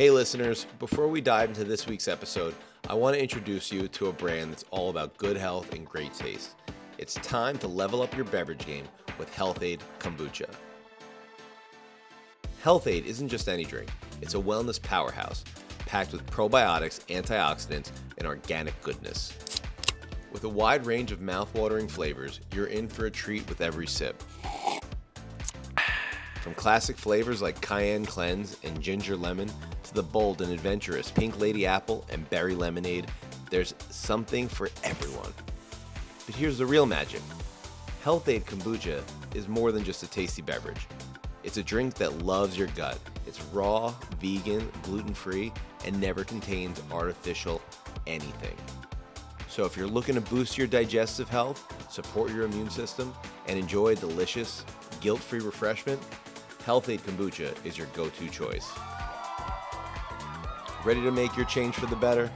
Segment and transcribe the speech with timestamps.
[0.00, 2.54] Hey, listeners, before we dive into this week's episode,
[2.88, 6.14] I want to introduce you to a brand that's all about good health and great
[6.14, 6.54] taste.
[6.96, 10.48] It's time to level up your beverage game with Health-Ade Kombucha.
[12.62, 13.90] Health Aid isn't just any drink,
[14.22, 15.44] it's a wellness powerhouse
[15.80, 19.36] packed with probiotics, antioxidants, and organic goodness.
[20.32, 24.22] With a wide range of mouth-watering flavors, you're in for a treat with every sip.
[26.50, 29.48] From classic flavors like cayenne cleanse and ginger lemon
[29.84, 33.06] to the bold and adventurous pink lady apple and berry lemonade,
[33.50, 35.32] there's something for everyone.
[36.26, 37.22] But here's the real magic
[38.02, 39.00] Health-Ade Kombucha
[39.32, 40.88] is more than just a tasty beverage.
[41.44, 42.98] It's a drink that loves your gut.
[43.28, 45.52] It's raw, vegan, gluten free,
[45.86, 47.62] and never contains artificial
[48.08, 48.56] anything.
[49.48, 53.14] So if you're looking to boost your digestive health, support your immune system,
[53.46, 54.64] and enjoy a delicious,
[55.00, 56.00] guilt free refreshment,
[56.64, 58.70] Health-Ade Kombucha is your go to choice.
[60.84, 62.30] Ready to make your change for the better?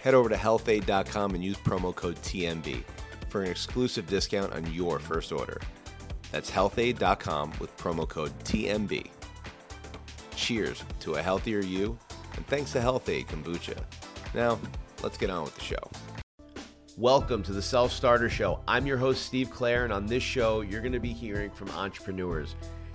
[0.00, 2.82] Head over to healthade.com and use promo code TMB
[3.28, 5.60] for an exclusive discount on your first order.
[6.32, 9.06] That's healthade.com with promo code TMB.
[10.34, 11.98] Cheers to a healthier you,
[12.36, 13.78] and thanks to Health-Ade Kombucha.
[14.34, 14.58] Now,
[15.02, 15.90] let's get on with the show.
[16.98, 18.60] Welcome to the Self Starter Show.
[18.66, 21.70] I'm your host, Steve Clare, and on this show, you're going to be hearing from
[21.70, 22.54] entrepreneurs.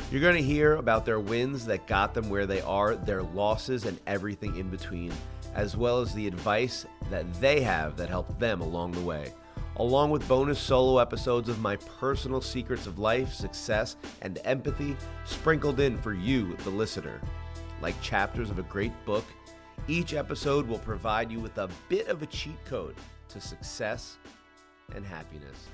[0.10, 3.84] You're going to hear about their wins that got them where they are, their losses,
[3.84, 5.12] and everything in between,
[5.54, 9.34] as well as the advice that they have that helped them along the way,
[9.76, 15.82] along with bonus solo episodes of my personal secrets of life, success, and empathy sprinkled
[15.82, 17.20] in for you, the listener.
[17.82, 19.26] Like chapters of a great book,
[19.90, 22.96] each episode will provide you with a bit of a cheat code
[23.28, 24.18] to success
[24.96, 25.68] and happiness.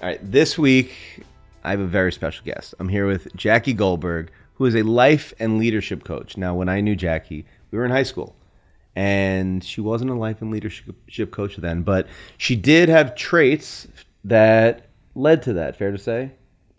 [0.00, 1.24] All right, this week
[1.64, 2.74] I have a very special guest.
[2.78, 6.36] I'm here with Jackie Goldberg, who is a life and leadership coach.
[6.36, 8.34] Now, when I knew Jackie, we were in high school,
[8.96, 13.88] and she wasn't a life and leadership coach then, but she did have traits
[14.24, 15.76] that led to that.
[15.76, 16.32] Fair to say?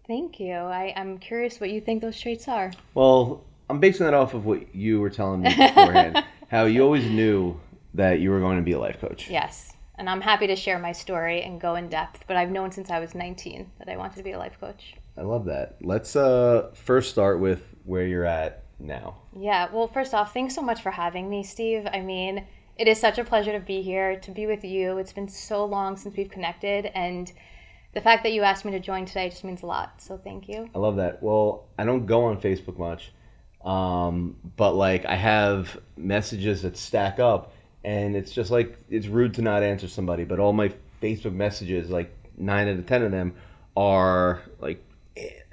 [0.07, 0.53] Thank you.
[0.53, 2.71] I, I'm curious what you think those traits are.
[2.93, 6.23] Well, I'm basing that off of what you were telling me beforehand.
[6.49, 7.59] how you always knew
[7.93, 9.29] that you were going to be a life coach.
[9.29, 9.72] Yes.
[9.97, 12.89] And I'm happy to share my story and go in depth, but I've known since
[12.89, 14.95] I was 19 that I wanted to be a life coach.
[15.17, 15.77] I love that.
[15.81, 19.17] Let's uh, first start with where you're at now.
[19.37, 21.87] Yeah, well, first off, thanks so much for having me, Steve.
[21.91, 22.45] I mean,
[22.77, 24.97] it is such a pleasure to be here, to be with you.
[24.97, 27.31] It's been so long since we've connected, and
[27.93, 30.01] the fact that you asked me to join today just means a lot.
[30.01, 30.69] So thank you.
[30.73, 31.21] I love that.
[31.21, 33.11] Well, I don't go on Facebook much,
[33.63, 37.52] um, but like I have messages that stack up
[37.83, 40.71] and it's just like it's rude to not answer somebody but all my
[41.01, 43.33] facebook messages like nine out of ten of them
[43.75, 44.83] are like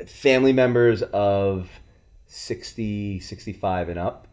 [0.07, 1.69] family members of
[2.27, 4.29] 60 65 and up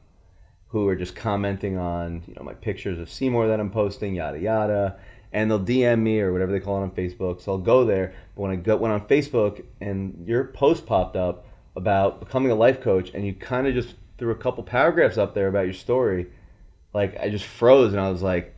[0.67, 4.39] who are just commenting on you know my pictures of seymour that i'm posting yada
[4.39, 4.97] yada.
[5.33, 7.41] And they'll dm me or whatever they call it on facebook.
[7.41, 8.13] So i'll go there.
[8.35, 12.55] But when i go, went on facebook and your post popped up about becoming a
[12.55, 15.73] life coach and you kind of just threw a couple paragraphs up there about your
[15.73, 16.27] story
[16.97, 18.55] like I just froze and I was like,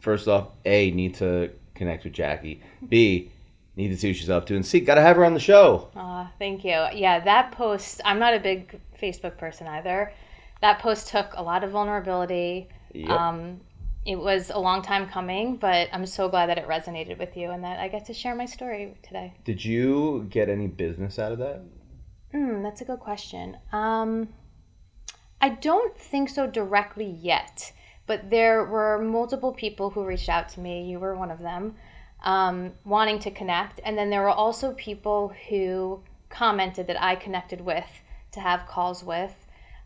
[0.00, 2.60] first off, A, need to connect with Jackie.
[2.86, 3.30] B,
[3.76, 4.56] need to see what she's up to.
[4.56, 5.88] And C, gotta have her on the show.
[5.94, 6.84] Aw, thank you.
[6.92, 10.12] Yeah, that post, I'm not a big Facebook person either.
[10.60, 12.68] That post took a lot of vulnerability.
[12.92, 13.08] Yep.
[13.08, 13.60] Um,
[14.04, 17.50] it was a long time coming, but I'm so glad that it resonated with you
[17.50, 19.32] and that I get to share my story today.
[19.44, 21.62] Did you get any business out of that?
[22.34, 23.56] Mm, that's a good question.
[23.72, 24.28] Um,
[25.40, 27.72] I don't think so directly yet,
[28.06, 30.90] but there were multiple people who reached out to me.
[30.90, 31.76] You were one of them,
[32.22, 33.80] um, wanting to connect.
[33.84, 37.88] And then there were also people who commented that I connected with
[38.32, 39.34] to have calls with.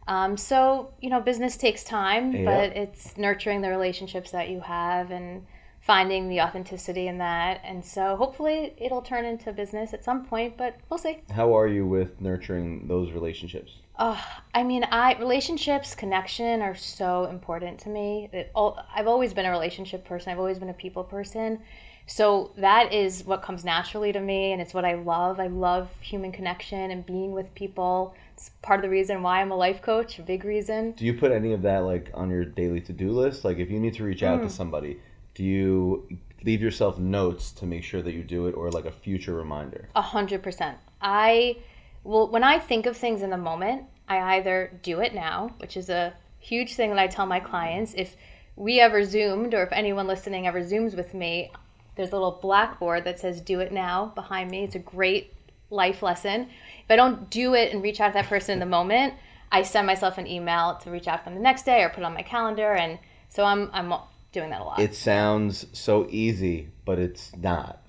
[0.07, 2.45] Um, so, you know, business takes time, yep.
[2.45, 5.47] but it's nurturing the relationships that you have and
[5.81, 7.61] finding the authenticity in that.
[7.65, 11.23] And so hopefully it'll turn into business at some point, but we'll see.
[11.31, 13.73] How are you with nurturing those relationships?
[13.97, 14.21] Oh,
[14.53, 18.29] I mean, I relationships, connection are so important to me.
[18.33, 20.33] It, all, I've always been a relationship person.
[20.33, 21.61] I've always been a people person.
[22.07, 25.41] So that is what comes naturally to me, and it's what I love.
[25.41, 28.15] I love human connection and being with people.
[28.35, 30.19] It's part of the reason why I'm a life coach.
[30.19, 30.93] A big reason.
[30.93, 33.45] Do you put any of that like on your daily to do list?
[33.45, 34.43] Like, if you need to reach out mm.
[34.43, 34.99] to somebody,
[35.35, 36.07] do you
[36.45, 39.89] leave yourself notes to make sure that you do it, or like a future reminder?
[39.95, 40.77] A hundred percent.
[41.01, 41.57] I
[42.05, 45.77] well, when I think of things in the moment, I either do it now, which
[45.77, 47.95] is a huge thing that I tell my clients.
[47.97, 48.17] If
[48.57, 51.51] we ever Zoomed, or if anyone listening ever Zooms with me,
[51.97, 54.65] there's a little blackboard that says do it now behind me.
[54.65, 55.33] It's a great
[55.71, 56.43] life lesson.
[56.43, 59.15] If I don't do it and reach out to that person in the moment,
[59.51, 62.01] I send myself an email to reach out to them the next day or put
[62.01, 62.75] it on my calendar.
[62.75, 62.99] And
[63.29, 63.93] so I'm, I'm
[64.33, 64.81] doing that a lot.
[64.81, 67.84] It sounds so easy, but it's not.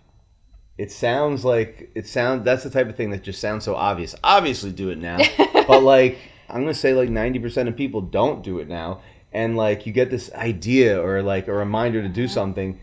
[0.77, 4.13] It sounds like it sounds that's the type of thing that just sounds so obvious.
[4.23, 5.17] Obviously do it now.
[5.67, 6.17] but like
[6.49, 9.01] I'm going to say like 90% of people don't do it now
[9.31, 12.79] and like you get this idea or like a reminder to do something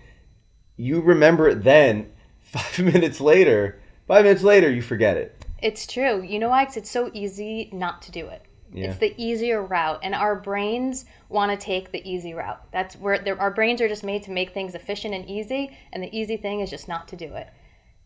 [0.76, 2.10] you remember it then
[2.40, 5.44] 5 minutes later 5 minutes later you forget it.
[5.62, 6.22] It's true.
[6.22, 6.64] You know why?
[6.64, 8.42] Cuz it's so easy not to do it.
[8.74, 8.88] Yeah.
[8.88, 12.60] It's the easier route, and our brains want to take the easy route.
[12.72, 16.18] That's where our brains are just made to make things efficient and easy, and the
[16.18, 17.48] easy thing is just not to do it.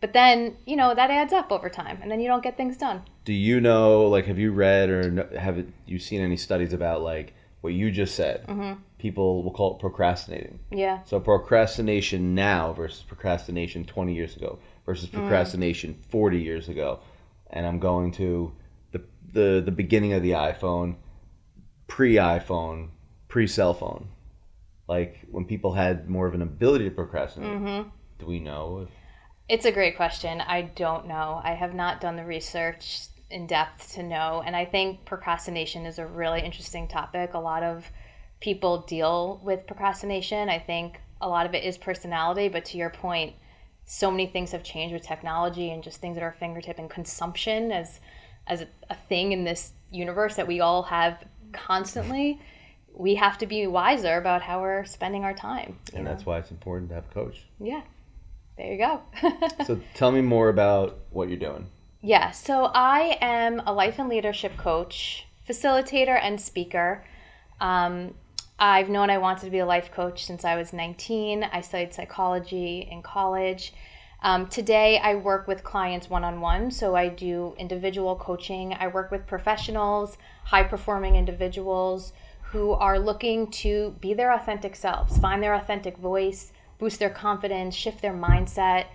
[0.00, 2.76] But then, you know, that adds up over time, and then you don't get things
[2.76, 3.02] done.
[3.24, 7.34] Do you know, like, have you read or have you seen any studies about, like,
[7.62, 8.46] what you just said?
[8.46, 8.80] Mm-hmm.
[8.98, 10.60] People will call it procrastinating.
[10.70, 11.02] Yeah.
[11.04, 15.14] So procrastination now versus procrastination 20 years ago versus mm.
[15.14, 16.10] procrastination mm.
[16.10, 17.00] 40 years ago.
[17.50, 18.52] And I'm going to
[18.92, 19.02] the,
[19.32, 20.96] the, the beginning of the iPhone,
[21.88, 22.90] pre iPhone,
[23.28, 24.08] pre cell phone.
[24.88, 27.50] Like, when people had more of an ability to procrastinate.
[27.50, 27.88] Mm-hmm.
[28.18, 28.90] Do we know if
[29.48, 30.40] it's a great question.
[30.40, 31.40] I don't know.
[31.42, 34.42] I have not done the research in depth to know.
[34.44, 37.34] And I think procrastination is a really interesting topic.
[37.34, 37.90] A lot of
[38.40, 40.48] people deal with procrastination.
[40.48, 43.34] I think a lot of it is personality, but to your point,
[43.84, 47.72] so many things have changed with technology and just things at our fingertip and consumption
[47.72, 48.00] as
[48.48, 51.18] as a, a thing in this universe that we all have
[51.52, 52.40] constantly.
[52.92, 55.78] We have to be wiser about how we're spending our time.
[55.92, 56.10] And know?
[56.10, 57.44] that's why it's important to have a coach.
[57.58, 57.82] Yeah,
[58.56, 59.02] there you go.
[59.64, 61.68] so tell me more about what you're doing.
[62.02, 67.04] Yeah, so I am a life and leadership coach, facilitator, and speaker.
[67.60, 68.14] Um,
[68.58, 71.44] I've known I wanted to be a life coach since I was 19.
[71.44, 73.72] I studied psychology in college.
[74.22, 78.74] Um, today, I work with clients one on one, so I do individual coaching.
[78.74, 82.12] I work with professionals, high performing individuals
[82.52, 87.74] who are looking to be their authentic selves, find their authentic voice, boost their confidence,
[87.74, 88.86] shift their mindset.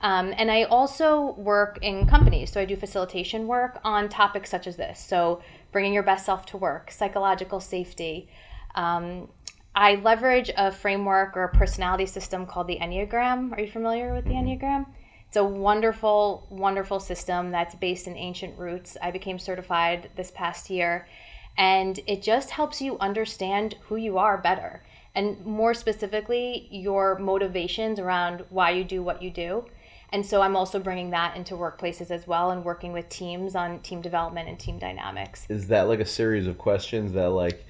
[0.00, 2.52] Um, and I also work in companies.
[2.52, 4.98] So I do facilitation work on topics such as this.
[4.98, 8.28] So bringing your best self to work, psychological safety.
[8.74, 9.28] Um,
[9.74, 13.52] I leverage a framework or a personality system called the Enneagram.
[13.52, 14.86] Are you familiar with the Enneagram?
[15.28, 18.98] It's a wonderful, wonderful system that's based in ancient roots.
[19.00, 21.06] I became certified this past year,
[21.56, 24.82] and it just helps you understand who you are better
[25.14, 29.66] and more specifically, your motivations around why you do what you do.
[30.10, 33.80] And so I'm also bringing that into workplaces as well and working with teams on
[33.80, 35.46] team development and team dynamics.
[35.48, 37.64] Is that like a series of questions that like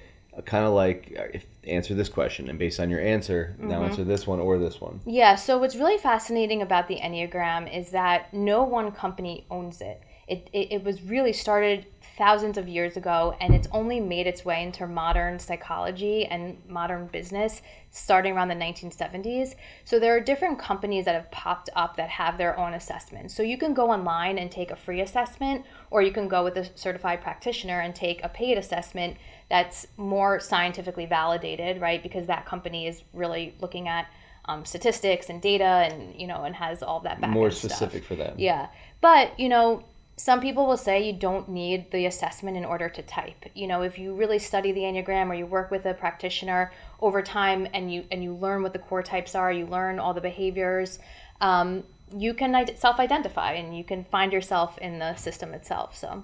[0.45, 3.69] kind of like if answer this question and based on your answer mm-hmm.
[3.69, 7.71] now answer this one or this one yeah so what's really fascinating about the enneagram
[7.73, 11.85] is that no one company owns it it, it, it was really started
[12.17, 17.07] thousands of years ago and it's only made its way into modern psychology and modern
[17.07, 17.61] business
[17.91, 22.37] starting around the 1970s so there are different companies that have popped up that have
[22.37, 26.11] their own assessments so you can go online and take a free assessment or you
[26.11, 29.17] can go with a certified practitioner and take a paid assessment
[29.49, 32.01] that's more scientifically validated right?
[32.01, 34.07] Because that company is really looking at
[34.45, 38.07] um, statistics and data and you know and has all that back more specific stuff.
[38.07, 38.35] for them.
[38.37, 38.67] Yeah.
[39.01, 39.83] But you know
[40.23, 43.45] some people will say you don't need the assessment in order to type.
[43.53, 46.71] You know, if you really study the Enneagram or you work with a practitioner
[47.01, 50.13] over time and you and you learn what the core types are, you learn all
[50.13, 50.97] the behaviors,
[51.41, 51.83] um,
[52.15, 55.97] you can self-identify and you can find yourself in the system itself.
[55.97, 56.23] So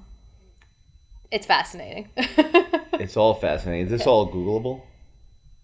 [1.29, 2.07] it's fascinating.
[2.15, 3.87] it's all fascinating.
[3.87, 4.81] Is this all Googleable?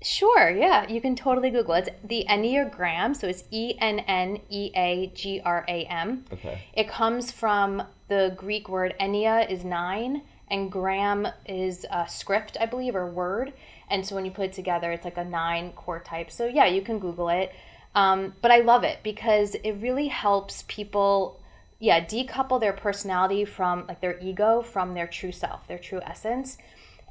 [0.05, 1.87] Sure, yeah, you can totally Google it.
[1.87, 6.25] It's the Enneagram, so it's E N N E A G R A M.
[6.31, 6.61] Okay.
[6.73, 10.21] It comes from the Greek word ennea is nine,
[10.51, 13.53] and gram is a script, I believe, or word.
[13.89, 16.29] And so when you put it together, it's like a nine core type.
[16.29, 17.51] So yeah, you can Google it.
[17.95, 21.39] Um, but I love it because it really helps people,
[21.79, 26.59] yeah, decouple their personality from like their ego from their true self, their true essence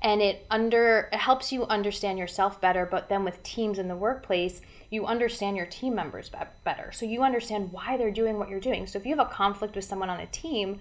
[0.05, 3.97] and it under it helps you understand yourself better but then with teams in the
[3.97, 6.93] workplace you understand your team members be- better.
[6.93, 8.87] So you understand why they're doing what you're doing.
[8.87, 10.79] So if you have a conflict with someone on a team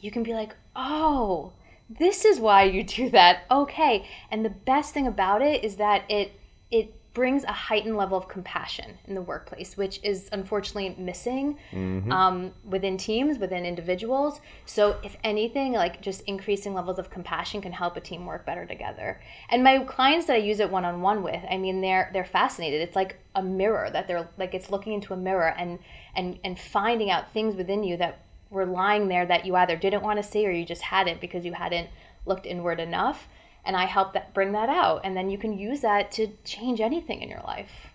[0.00, 1.52] you can be like oh
[1.88, 3.44] this is why you do that.
[3.50, 4.06] Okay.
[4.30, 6.38] And the best thing about it is that it
[6.70, 12.10] it brings a heightened level of compassion in the workplace, which is unfortunately missing mm-hmm.
[12.10, 14.40] um, within teams, within individuals.
[14.66, 18.66] So, if anything, like just increasing levels of compassion can help a team work better
[18.66, 19.20] together.
[19.48, 22.24] And my clients that I use it one on one with, I mean, they're they're
[22.24, 22.82] fascinated.
[22.82, 25.78] It's like a mirror that they're like it's looking into a mirror and
[26.16, 30.02] and and finding out things within you that were lying there that you either didn't
[30.02, 31.88] want to see or you just hadn't because you hadn't
[32.26, 33.28] looked inward enough
[33.64, 36.80] and I help that bring that out and then you can use that to change
[36.80, 37.88] anything in your life.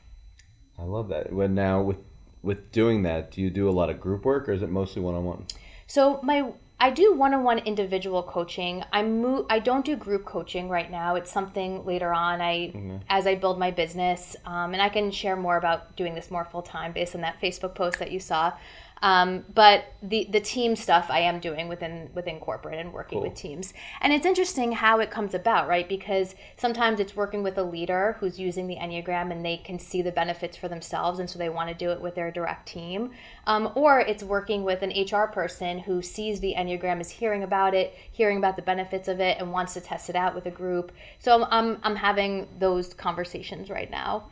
[0.77, 1.31] I love that.
[1.31, 1.97] When now with
[2.41, 5.01] with doing that, do you do a lot of group work or is it mostly
[5.01, 5.45] one on one?
[5.87, 8.85] So my I do one-on-one individual coaching.
[8.93, 11.15] I move I don't do group coaching right now.
[11.15, 15.35] It's something later on I as I build my business um, and I can share
[15.35, 18.53] more about doing this more full time based on that Facebook post that you saw.
[19.01, 23.35] Um, but the the team stuff I am doing within within corporate and working with
[23.35, 25.87] teams, and it's interesting how it comes about, right?
[25.87, 30.01] Because sometimes it's working with a leader who's using the enneagram and they can see
[30.01, 33.11] the benefits for themselves, and so they want to do it with their direct team,
[33.47, 37.73] um, or it's working with an HR person who sees the enneagram, is hearing about
[37.73, 40.51] it, hearing about the benefits of it, and wants to test it out with a
[40.51, 40.91] group.
[41.19, 44.29] So I'm I'm, I'm having those conversations right now.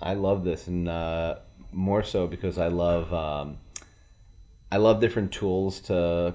[0.00, 1.36] I love this, and uh,
[1.72, 3.58] more so because I love um,
[4.74, 6.34] I love different tools to.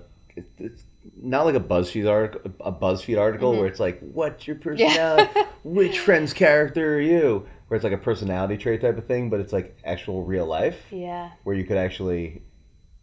[0.57, 0.83] It's
[1.21, 5.29] not like a BuzzFeed article, a BuzzFeed article where it's like, "What's your personality?
[5.65, 9.41] Which friend's character are you?" Where it's like a personality trait type of thing, but
[9.41, 11.31] it's like actual real life Yeah.
[11.43, 12.41] where you could actually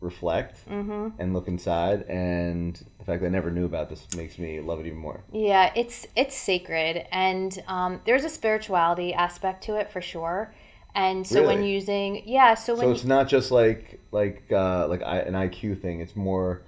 [0.01, 2.03] reflect and look inside.
[2.09, 5.23] And the fact that I never knew about this makes me love it even more.
[5.33, 10.55] Yeah, it's it's sacred, and um, there's a spirituality aspect to it for sure.
[10.97, 15.03] And so when using, yeah, so when So it's not just like like uh, like
[15.03, 16.01] I, an IQ thing.
[16.01, 16.63] It's more.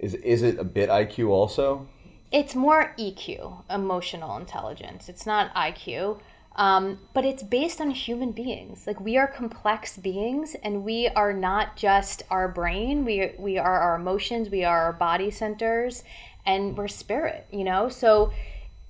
[0.00, 1.86] Is is it a bit IQ also?
[2.30, 5.08] it's more EQ, emotional intelligence.
[5.08, 6.20] It's not IQ,
[6.56, 8.86] um, but it's based on human beings.
[8.86, 13.04] Like we are complex beings, and we are not just our brain.
[13.04, 14.50] We we are our emotions.
[14.50, 16.04] We are our body centers,
[16.44, 17.46] and we're spirit.
[17.50, 18.32] You know, so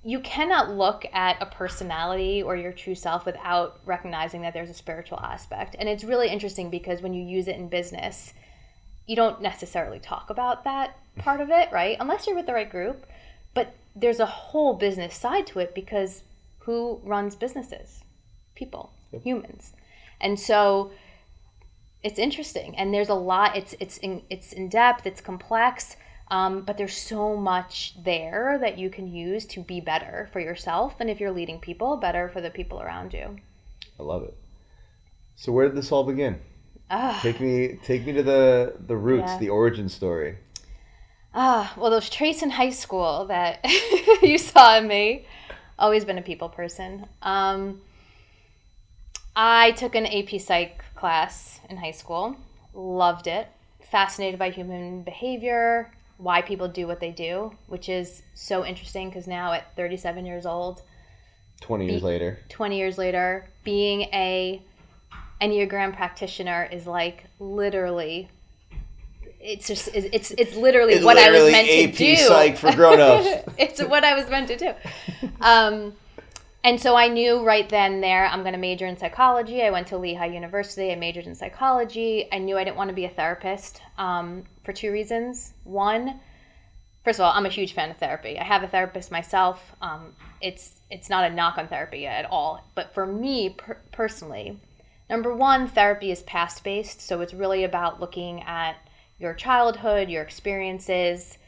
[0.09, 4.73] you cannot look at a personality or your true self without recognizing that there's a
[4.73, 5.75] spiritual aspect.
[5.77, 8.33] And it's really interesting because when you use it in business,
[9.05, 11.95] you don't necessarily talk about that part of it, right?
[11.99, 13.05] Unless you're with the right group.
[13.53, 16.23] But there's a whole business side to it because
[16.57, 18.03] who runs businesses?
[18.55, 19.73] People, humans.
[20.19, 20.89] And so
[22.01, 25.97] it's interesting and there's a lot it's it's in it's in depth, it's complex.
[26.31, 30.95] Um, but there's so much there that you can use to be better for yourself
[30.99, 33.37] and if you're leading people, better for the people around you.
[33.99, 34.37] I love it.
[35.35, 36.39] So where did this all begin?
[36.91, 37.19] Ah.
[37.21, 39.37] Take me take me to the the roots, Yeah.
[39.39, 40.37] the origin story.
[41.33, 43.59] Ah, well, those traits in high school that
[44.21, 45.25] you saw in me.
[45.77, 47.05] Always been a people person.
[47.21, 47.81] Um,
[49.35, 52.35] I took an AP Psych class in high school.
[52.73, 53.47] Loved it.
[53.91, 59.25] Fascinated by human behavior, why people do what they do, which is so interesting because
[59.25, 60.83] now at 37 years old,
[61.61, 62.39] Twenty years later.
[62.49, 64.61] 20 years later, being a
[65.41, 68.29] Enneagram practitioner is like literally.
[69.41, 72.15] It's just it's it's literally what I was literally meant to AP do.
[72.17, 73.51] Psych for grown-ups.
[73.57, 74.73] it's what I was meant to do.
[75.39, 75.93] Um,
[76.61, 79.63] and so I knew right then there I'm going to major in psychology.
[79.63, 80.91] I went to Lehigh University.
[80.91, 82.27] I majored in psychology.
[82.33, 85.53] I knew I didn't want to be a therapist um, for two reasons.
[85.63, 86.19] One,
[87.03, 88.37] first of all, I'm a huge fan of therapy.
[88.37, 89.75] I have a therapist myself.
[89.81, 94.59] Um, it's it's not a knock on therapy at all, but for me per- personally,
[95.09, 98.75] number one, therapy is past based, so it's really about looking at
[99.17, 101.39] your childhood, your experiences,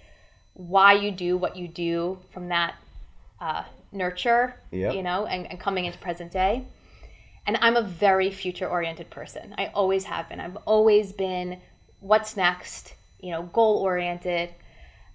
[0.56, 2.74] why you do what you do from that
[3.40, 4.96] uh, nurture, Yep.
[4.96, 6.66] you know, and, and coming into present day.
[7.46, 9.54] And I'm a very future oriented person.
[9.60, 10.40] I always have been.
[10.40, 11.60] I've always been
[12.01, 14.50] what's next, you know, goal oriented.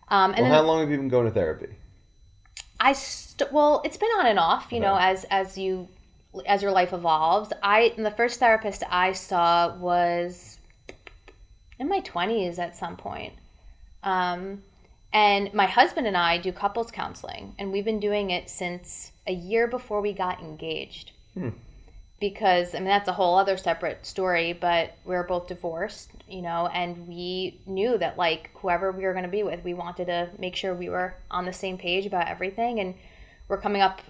[0.08, 1.68] Um, and Well, how long have you been going to therapy?
[2.78, 5.88] I st- well, it's been on and off, you know, as as you
[6.46, 7.52] as your life evolves.
[7.62, 10.58] I and the first therapist I saw was
[11.78, 13.32] in my twenties at some point.
[14.02, 14.62] Um,
[15.12, 19.32] and my husband and I do couples counseling, and we've been doing it since a
[19.32, 21.12] year before we got engaged.
[22.18, 26.40] Because I mean that's a whole other separate story, but we were both divorced, you
[26.40, 30.06] know, and we knew that like whoever we were going to be with, we wanted
[30.06, 32.94] to make sure we were on the same page about everything, and
[33.48, 34.00] we're coming up,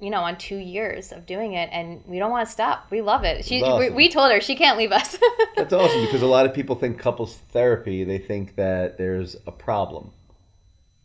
[0.00, 2.90] you know, on two years of doing it, and we don't want to stop.
[2.90, 3.44] We love it.
[3.44, 5.16] She, That's we, we told her she can't leave us.
[5.56, 9.52] That's awesome because a lot of people think couples therapy, they think that there's a
[9.52, 10.12] problem.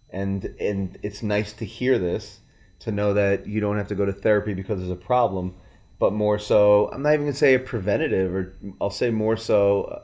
[0.09, 2.39] And and it's nice to hear this,
[2.79, 5.55] to know that you don't have to go to therapy because there's a problem,
[5.99, 9.35] but more so, I'm not even going to say a preventative or I'll say more
[9.37, 9.99] so uh,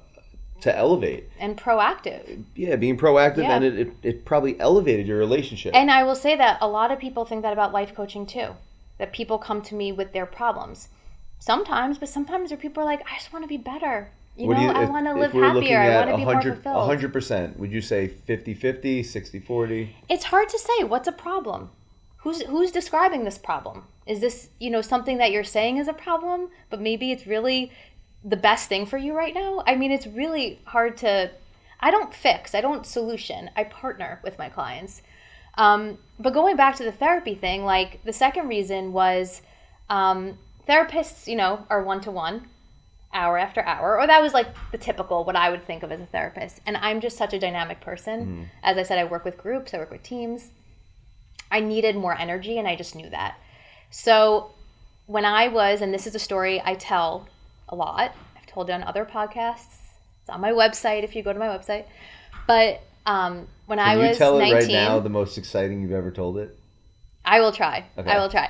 [0.61, 1.29] to elevate.
[1.39, 2.43] and proactive.
[2.55, 3.55] Yeah, being proactive Yeah.
[3.55, 5.75] and it, it, it probably elevated your relationship.
[5.75, 8.49] And I will say that a lot of people think that about life coaching too.
[8.99, 10.87] That people come to me with their problems.
[11.39, 14.09] Sometimes, but sometimes there are people are like, I just want to be better.
[14.37, 15.79] You What know, you- I want to live happier.
[15.79, 16.89] I want to be more 100 fulfilled.
[17.13, 19.89] 100%, would you say 50-50, 60-40?
[20.09, 21.69] It's hard to say what's a problem.
[22.23, 23.83] Who's who's describing this problem?
[24.07, 27.71] Is this, you know, something that you're saying is a problem, but maybe it's really
[28.23, 29.63] the best thing for you right now?
[29.67, 31.31] I mean, it's really hard to
[31.81, 33.49] I don't fix, I don't solution.
[33.57, 35.01] I partner with my clients.
[35.55, 39.41] Um, but going back to the therapy thing, like the second reason was
[39.89, 40.37] um,
[40.67, 42.47] therapists, you know, are one to one,
[43.13, 45.99] hour after hour, or that was like the typical what I would think of as
[45.99, 46.61] a therapist.
[46.65, 48.49] And I'm just such a dynamic person.
[48.63, 50.51] As I said, I work with groups, I work with teams.
[51.53, 53.37] I needed more energy, and I just knew that.
[53.91, 54.51] So
[55.05, 57.27] when I was, and this is a story I tell
[57.69, 59.77] a lot, I've told it on other podcasts.
[60.21, 61.85] It's on my website if you go to my website.
[62.47, 65.83] But um, when I was, Can you tell 19, it right now the most exciting
[65.83, 66.57] you've ever told it?
[67.23, 67.85] I will try.
[67.99, 68.09] Okay.
[68.09, 68.49] I will try.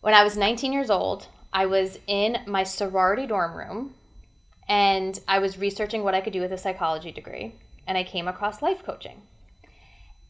[0.00, 3.94] When I was 19 years old, I was in my sorority dorm room
[4.66, 7.54] and I was researching what I could do with a psychology degree
[7.86, 9.20] and I came across life coaching.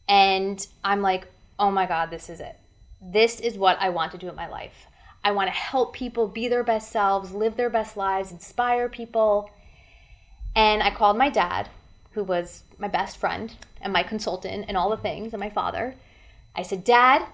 [0.09, 1.27] And I'm like,
[1.59, 2.57] "Oh my god, this is it.
[3.01, 4.87] This is what I want to do in my life.
[5.23, 9.49] I want to help people be their best selves, live their best lives, inspire people."
[10.55, 11.69] And I called my dad,
[12.11, 15.95] who was my best friend and my consultant and all the things, and my father.
[16.55, 17.25] I said, Dad,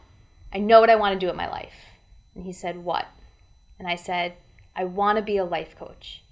[0.53, 1.73] I know what I want to do with my life.
[2.35, 3.07] And he said, What?
[3.77, 4.33] And I said,
[4.75, 6.23] I want to be a life coach.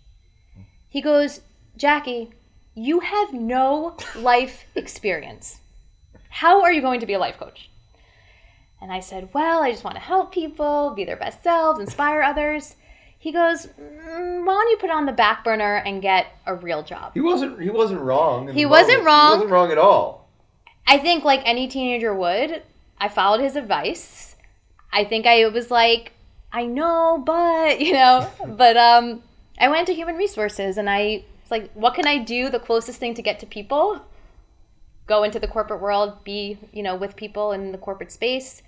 [0.90, 1.42] He goes,
[1.76, 2.32] Jackie,
[2.74, 5.60] you have no life experience.
[6.30, 7.70] How are you going to be a life coach?
[8.82, 12.22] And I said, Well, I just want to help people be their best selves, inspire
[12.24, 12.76] others.
[13.20, 16.84] He goes, mm, Why don't you put on the back burner and get a real
[16.84, 17.14] job?
[17.14, 18.48] He wasn't he wasn't wrong.
[18.54, 19.06] He wasn't moment.
[19.06, 19.30] wrong.
[19.30, 20.28] He wasn't wrong at all.
[20.86, 22.62] I think like any teenager would,
[23.00, 24.36] I followed his advice.
[24.94, 26.14] I think I was like,
[26.52, 29.24] I know, but you know, but um
[29.60, 32.50] I went to human resources and I was like, what can I do?
[32.50, 34.02] The closest thing to get to people,
[35.08, 38.62] go into the corporate world, be, you know, with people in the corporate space.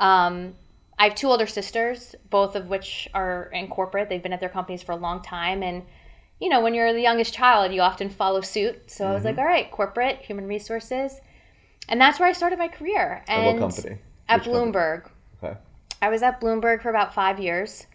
[0.00, 0.54] Um
[0.98, 4.08] I have two older sisters, both of which are in corporate.
[4.08, 5.84] They've been at their companies for a long time and
[6.40, 8.90] you know, when you're the youngest child, you often follow suit.
[8.90, 11.20] So I was like, all right, corporate, human resources.
[11.86, 13.22] And that's where I started my career.
[13.28, 13.98] At And what company?
[14.26, 14.72] At company?
[14.72, 15.10] Bloomberg.
[15.42, 15.58] Okay.
[16.00, 17.86] I was at Bloomberg for about five years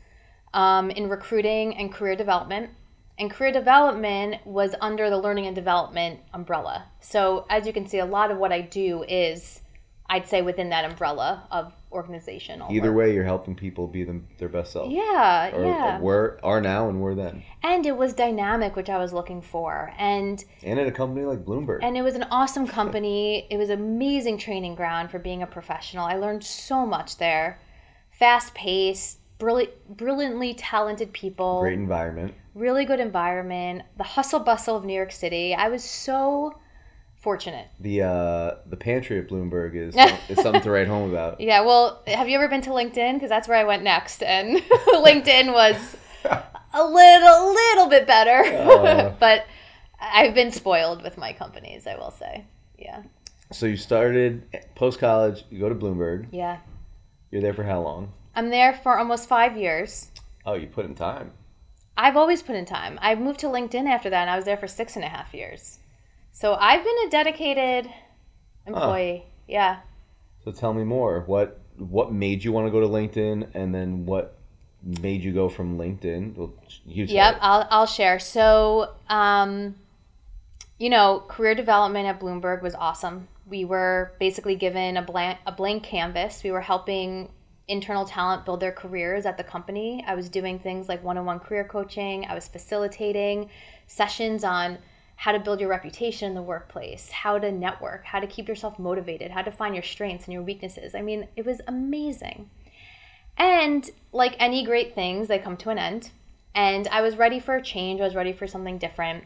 [0.54, 2.70] um, in recruiting and career development.
[3.18, 6.86] And career development was under the learning and development umbrella.
[7.00, 9.62] So, as you can see, a lot of what I do is,
[10.08, 12.72] I'd say, within that umbrella of organizational.
[12.72, 12.98] Either work.
[13.08, 14.91] way, you're helping people be them, their best self.
[14.91, 15.98] Yeah, Or, yeah.
[15.98, 17.41] or were are now and were then.
[17.63, 19.91] And it was dynamic, which I was looking for.
[19.98, 21.80] And And at a company like Bloomberg.
[21.82, 23.48] And it was an awesome company.
[23.50, 26.06] It was amazing training ground for being a professional.
[26.06, 27.60] I learned so much there.
[28.12, 32.34] Fast paced, brilliant, brilliantly talented people, Great environment.
[32.54, 35.54] really good environment, the hustle bustle of New York City.
[35.56, 36.60] I was so
[37.26, 37.68] fortunate.
[37.80, 39.96] The uh, the pantry at Bloomberg is
[40.30, 41.42] is something to write home about.
[41.42, 43.14] Yeah, well, have you ever been to LinkedIn?
[43.16, 44.58] Because that's where I went next, and
[45.08, 48.40] LinkedIn was a little, little bit better.
[48.56, 49.10] Uh.
[49.20, 49.46] but
[50.00, 52.46] I've been spoiled with my companies, I will say.
[52.78, 53.02] Yeah,
[53.52, 54.44] So you started
[54.76, 55.46] post college.
[55.50, 56.28] You go to Bloomberg.
[56.32, 56.60] yeah.
[57.32, 58.14] You're there for how long?
[58.36, 60.12] I'm there for almost five years.
[60.46, 61.32] Oh, you put in time.
[61.98, 63.00] I've always put in time.
[63.02, 65.34] I moved to LinkedIn after that, and I was there for six and a half
[65.34, 65.80] years.
[66.36, 67.89] So I've been a dedicated
[68.67, 69.24] employee.
[69.48, 69.80] Yeah.
[70.43, 71.21] So tell me more.
[71.21, 74.38] What what made you want to go to LinkedIn, and then what
[74.84, 76.36] made you go from LinkedIn?
[76.36, 76.54] Well,
[76.86, 77.36] you Yep.
[77.36, 77.39] it.
[77.41, 78.19] I'll, I'll share.
[78.19, 79.76] So, um,
[80.78, 83.30] you know, career development at Bloomberg was awesome.
[83.48, 86.43] We were basically given a blank a blank canvas.
[86.43, 87.32] We were helping
[87.69, 90.04] internal talent build their careers at the company.
[90.06, 92.26] I was doing things like one-on-one career coaching.
[92.26, 93.50] I was facilitating
[93.88, 94.80] sessions on
[95.15, 98.78] how to build your reputation in the workplace, how to network, how to keep yourself
[98.78, 100.93] motivated, how to find your strengths and your weaknesses.
[100.93, 102.49] I mean, it was amazing.
[103.38, 106.12] And like any great things, they come to an end.
[106.54, 107.99] And I was ready for a change.
[108.01, 109.25] I was ready for something different.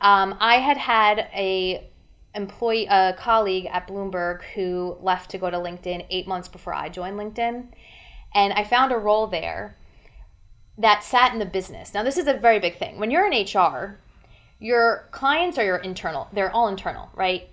[0.00, 1.88] Um, I had had a
[2.34, 6.88] employee, a colleague at Bloomberg who left to go to LinkedIn eight months before I
[6.88, 7.68] joined LinkedIn,
[8.34, 9.76] and I found a role there
[10.78, 11.92] that sat in the business.
[11.94, 12.98] Now, this is a very big thing.
[12.98, 14.00] When you're in HR,
[14.62, 17.48] your clients are your internal; they're all internal, right?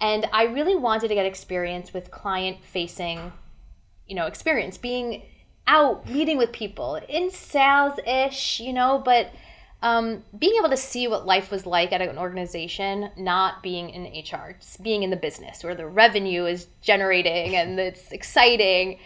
[0.00, 3.32] And I really wanted to get experience with client-facing
[4.06, 5.22] you know, experience being
[5.66, 9.32] out meeting with people in sales ish, you know, but
[9.82, 14.04] um, being able to see what life was like at an organization, not being in
[14.04, 18.98] HR, just being in the business where the revenue is generating and it's exciting.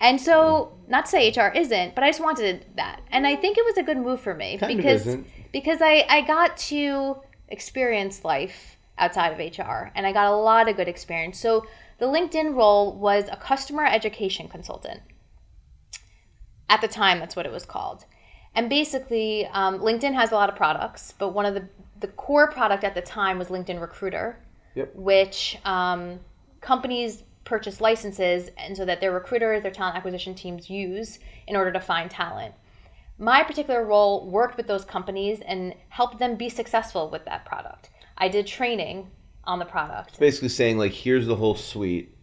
[0.00, 3.00] And so, not to say HR isn't, but I just wanted that.
[3.10, 5.16] And I think it was a good move for me Kind because.
[5.54, 10.68] Because I, I got to experience life outside of HR and I got a lot
[10.68, 11.38] of good experience.
[11.38, 11.64] So
[11.98, 15.00] the LinkedIn role was a customer education consultant.
[16.68, 18.04] At the time, that's what it was called.
[18.56, 21.68] And basically, um, LinkedIn has a lot of products, but one of the,
[22.00, 24.40] the core product at the time was LinkedIn Recruiter,
[24.74, 24.96] Yep.
[24.96, 26.18] which um,
[26.60, 31.70] companies purchase licenses and so that their recruiters, their talent acquisition teams use in order
[31.70, 32.54] to find talent.
[33.18, 37.90] My particular role worked with those companies and helped them be successful with that product.
[38.18, 39.10] I did training
[39.44, 40.10] on the product.
[40.10, 42.16] It's Basically saying like, here's the whole suite.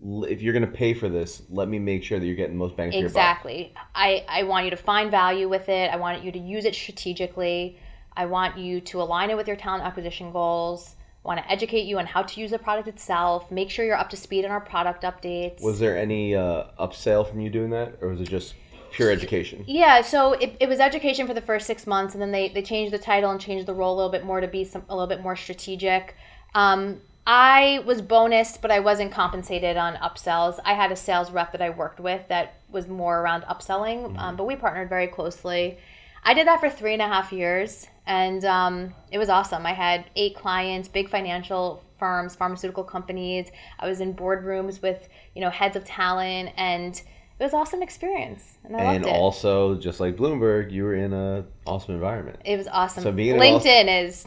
[0.00, 2.76] If you're gonna pay for this, let me make sure that you're getting the most
[2.76, 3.16] bang for your buck.
[3.16, 3.74] Exactly.
[3.94, 5.90] I, I want you to find value with it.
[5.90, 7.78] I want you to use it strategically.
[8.16, 10.94] I want you to align it with your talent acquisition goals.
[11.24, 13.50] I want to educate you on how to use the product itself.
[13.50, 15.60] Make sure you're up to speed on our product updates.
[15.62, 18.54] Was there any uh, upsell from you doing that, or was it just
[18.98, 19.62] pure education?
[19.68, 22.62] Yeah, so it, it was education for the first six months, and then they, they
[22.62, 24.92] changed the title and changed the role a little bit more to be some a
[24.92, 26.16] little bit more strategic.
[26.52, 30.58] Um, I was bonused, but I wasn't compensated on upsells.
[30.64, 34.34] I had a sales rep that I worked with that was more around upselling, um,
[34.34, 35.78] but we partnered very closely.
[36.24, 39.64] I did that for three and a half years, and um, it was awesome.
[39.64, 43.48] I had eight clients, big financial firms, pharmaceutical companies.
[43.78, 47.00] I was in boardrooms with you know heads of talent, and
[47.38, 49.18] it was an awesome experience, and I And loved it.
[49.18, 52.40] also, just like Bloomberg, you were in an awesome environment.
[52.44, 53.02] It was awesome.
[53.02, 54.26] So being LinkedIn is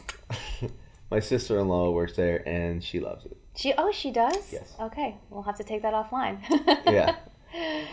[1.10, 3.36] My sister-in-law works there, and she loves it.
[3.54, 3.74] she.
[3.76, 4.50] Oh, she does.
[4.52, 4.72] Yes.
[4.80, 6.38] Okay, we'll have to take that offline.
[6.86, 7.16] Yeah.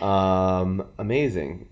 [0.00, 1.68] um, amazing.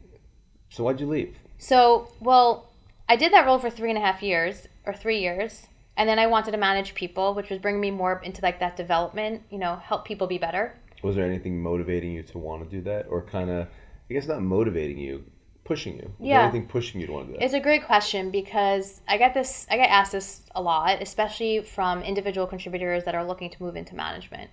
[0.69, 1.37] So why'd you leave?
[1.57, 2.71] So, well,
[3.09, 6.19] I did that role for three and a half years or three years, and then
[6.19, 9.43] I wanted to manage people, which was bringing me more into like that development.
[9.51, 10.77] You know, help people be better.
[11.03, 13.69] Was there anything motivating you to want to do that, or kind of,
[14.11, 15.25] I guess not motivating you,
[15.65, 16.13] pushing you?
[16.19, 16.43] Was Yeah.
[16.43, 17.45] anything pushing you to want to do that?
[17.45, 21.61] It's a great question because I get this, I get asked this a lot, especially
[21.61, 24.51] from individual contributors that are looking to move into management.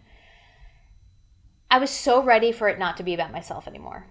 [1.71, 4.05] I was so ready for it not to be about myself anymore.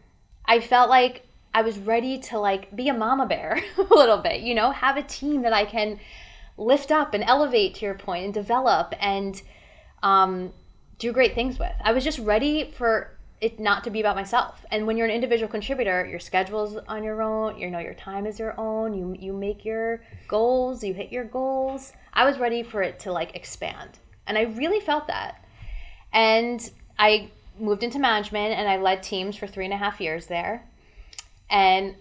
[0.44, 4.40] I felt like I was ready to like be a mama bear a little bit,
[4.40, 6.00] you know, have a team that I can
[6.56, 9.40] lift up and elevate to your point and develop and
[10.02, 10.52] um,
[10.98, 11.72] do great things with.
[11.82, 14.64] I was just ready for it not to be about myself.
[14.70, 17.58] And when you're an individual contributor, your schedule's on your own.
[17.58, 18.94] You know your time is your own.
[18.94, 20.82] You you make your goals.
[20.82, 21.92] You hit your goals.
[22.12, 25.44] I was ready for it to like expand, and I really felt that.
[26.12, 30.26] And I moved into management, and I led teams for three and a half years
[30.26, 30.66] there,
[31.50, 31.96] and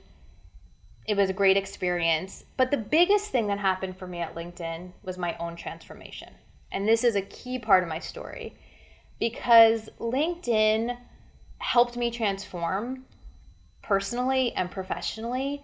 [1.05, 2.45] it was a great experience.
[2.55, 6.33] But the biggest thing that happened for me at LinkedIn was my own transformation.
[6.71, 8.55] And this is a key part of my story
[9.19, 10.97] because LinkedIn
[11.59, 13.05] helped me transform
[13.81, 15.63] personally and professionally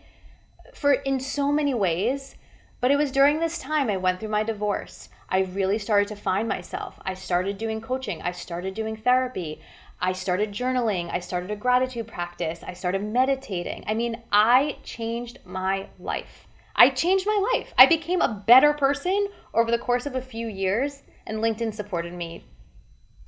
[0.74, 2.36] for in so many ways.
[2.82, 5.10] But it was during this time I went through my divorce.
[5.28, 7.00] I really started to find myself.
[7.06, 9.62] I started doing coaching, I started doing therapy.
[10.02, 11.12] I started journaling.
[11.12, 12.64] I started a gratitude practice.
[12.66, 13.84] I started meditating.
[13.86, 16.48] I mean, I changed my life.
[16.76, 17.74] I changed my life.
[17.78, 22.14] I became a better person over the course of a few years, and LinkedIn supported
[22.14, 22.46] me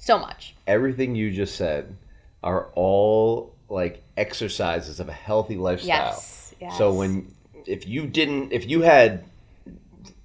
[0.02, 0.56] so much.
[0.66, 1.96] Everything you just said
[2.44, 5.88] are all like exercises of a healthy lifestyle.
[5.90, 6.78] Yes, yes.
[6.78, 7.34] So when
[7.68, 9.24] if you didn't if you had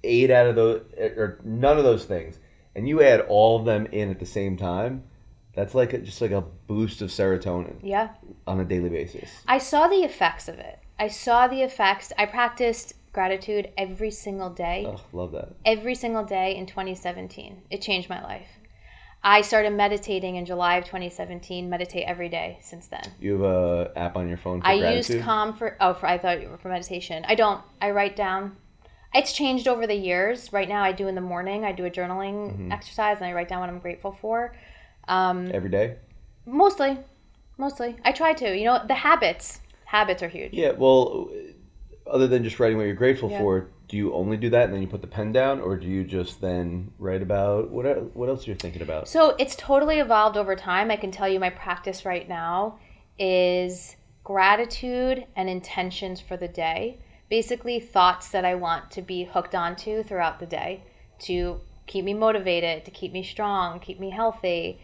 [0.03, 2.39] eight out of those or none of those things
[2.75, 5.03] and you add all of them in at the same time,
[5.53, 8.09] that's like a, just like a boost of serotonin Yeah.
[8.47, 9.29] on a daily basis.
[9.47, 10.79] I saw the effects of it.
[10.99, 12.11] I saw the effects.
[12.17, 14.85] I practiced gratitude every single day.
[14.87, 15.49] Oh, love that.
[15.65, 17.61] every single day in 2017.
[17.69, 18.47] It changed my life.
[19.23, 21.69] I started meditating in July of 2017.
[21.69, 23.01] Meditate every day since then.
[23.19, 25.15] You have a app on your phone for I gratitude.
[25.15, 27.25] used Calm for oh for I thought you were for meditation.
[27.27, 27.61] I don't.
[27.81, 28.55] I write down.
[29.13, 30.51] It's changed over the years.
[30.53, 31.65] Right now, I do in the morning.
[31.65, 32.71] I do a journaling Mm-hmm.
[32.71, 34.55] exercise and I write down what I'm grateful for.
[35.07, 35.95] Um, every day.
[36.45, 36.97] mostly,
[37.57, 37.95] mostly.
[38.05, 38.57] I try to.
[38.57, 39.61] You know, the habits.
[39.85, 40.53] Habits are huge.
[40.53, 40.71] Yeah.
[40.71, 41.29] Well,
[42.05, 43.39] other than just writing what you're grateful Yeah.
[43.39, 45.87] for, do you only do that and then you put the pen down, or do
[45.87, 49.07] you just then write about what what else you're thinking about?
[49.07, 50.91] So it's totally evolved over time.
[50.91, 52.79] I can tell you my practice right now
[53.17, 56.99] is gratitude and intentions for the day.
[57.29, 60.83] Basically, thoughts that I want to be hooked onto throughout the day
[61.19, 64.79] to keep me motivated, to keep me strong, keep me healthy.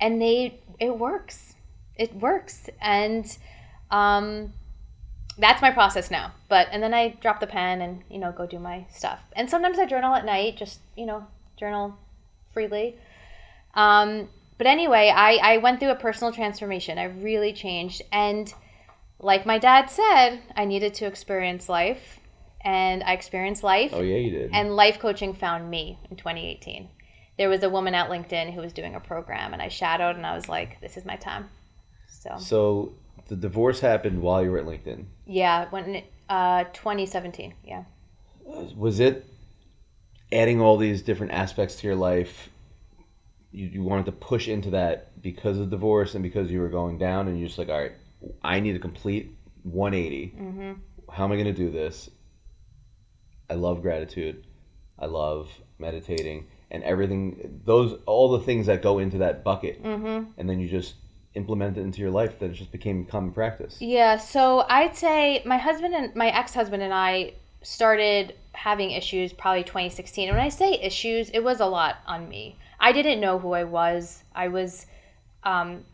[0.00, 1.54] And they, it works.
[1.96, 2.70] It works.
[2.80, 3.36] And
[3.90, 4.54] um,
[5.40, 6.32] that's my process now.
[6.48, 9.20] But, and then I drop the pen and, you know, go do my stuff.
[9.32, 11.26] And sometimes I journal at night, just, you know,
[11.56, 11.96] journal
[12.52, 12.96] freely.
[13.74, 16.98] Um, but anyway, I, I went through a personal transformation.
[16.98, 18.02] I really changed.
[18.12, 18.52] And
[19.18, 22.18] like my dad said, I needed to experience life.
[22.62, 23.92] and I experienced life.
[23.94, 24.50] Oh yeah, you did.
[24.52, 26.88] And life coaching found me in 2018.
[27.38, 30.26] There was a woman at LinkedIn who was doing a program, and I shadowed, and
[30.26, 31.48] I was like, "This is my time."
[32.08, 32.92] So so
[33.30, 35.04] the divorce happened while you were at LinkedIn.
[35.26, 37.54] yeah, when uh, 2017.
[37.64, 37.84] Yeah.
[38.44, 39.24] Was it
[40.32, 42.48] adding all these different aspects to your life?
[43.52, 46.98] You, you wanted to push into that because of divorce and because you were going
[46.98, 47.92] down, and you're just like, all right,
[48.42, 50.34] I need a complete 180.
[50.38, 50.72] Mm-hmm.
[51.12, 52.10] How am I going to do this?
[53.48, 54.44] I love gratitude.
[54.98, 57.60] I love meditating and everything.
[57.64, 60.32] Those all the things that go into that bucket, Mm-hmm.
[60.38, 60.94] and then you just
[61.34, 62.38] implement it into your life.
[62.38, 63.76] that it just became common practice.
[63.80, 69.64] Yeah, so I'd say my husband and my ex-husband and I started having issues probably
[69.64, 70.28] 2016.
[70.28, 72.56] And when I say issues, it was a lot on me.
[72.78, 74.22] I didn't know who I was.
[74.34, 74.86] I was
[75.44, 75.84] um,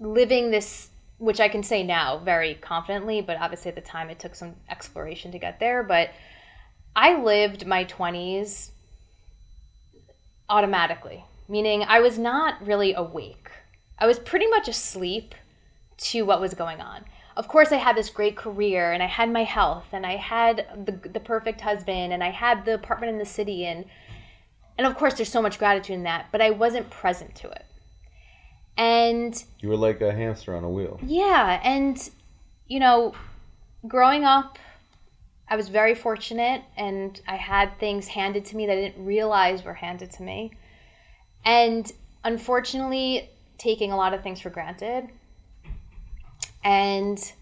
[0.00, 4.18] living this, which I can say now very confidently, but obviously at the time it
[4.18, 5.82] took some exploration to get there.
[5.82, 6.10] But
[6.94, 8.70] I lived my 20s
[10.48, 13.50] automatically, meaning I was not really awake.
[13.98, 15.34] I was pretty much asleep
[15.98, 17.04] to what was going on.
[17.36, 20.66] Of course, I had this great career and I had my health and I had
[20.84, 23.84] the, the perfect husband and I had the apartment in the city and
[24.78, 27.64] and of course there's so much gratitude in that, but I wasn't present to it.
[28.76, 30.98] And You were like a hamster on a wheel.
[31.04, 32.10] yeah, and
[32.66, 33.14] you know,
[33.86, 34.58] growing up,
[35.48, 39.62] I was very fortunate and I had things handed to me that I didn't realize
[39.64, 40.52] were handed to me.
[41.44, 41.90] And
[42.24, 43.28] unfortunately,
[43.58, 45.08] taking a lot of things for granted.
[46.64, 47.32] And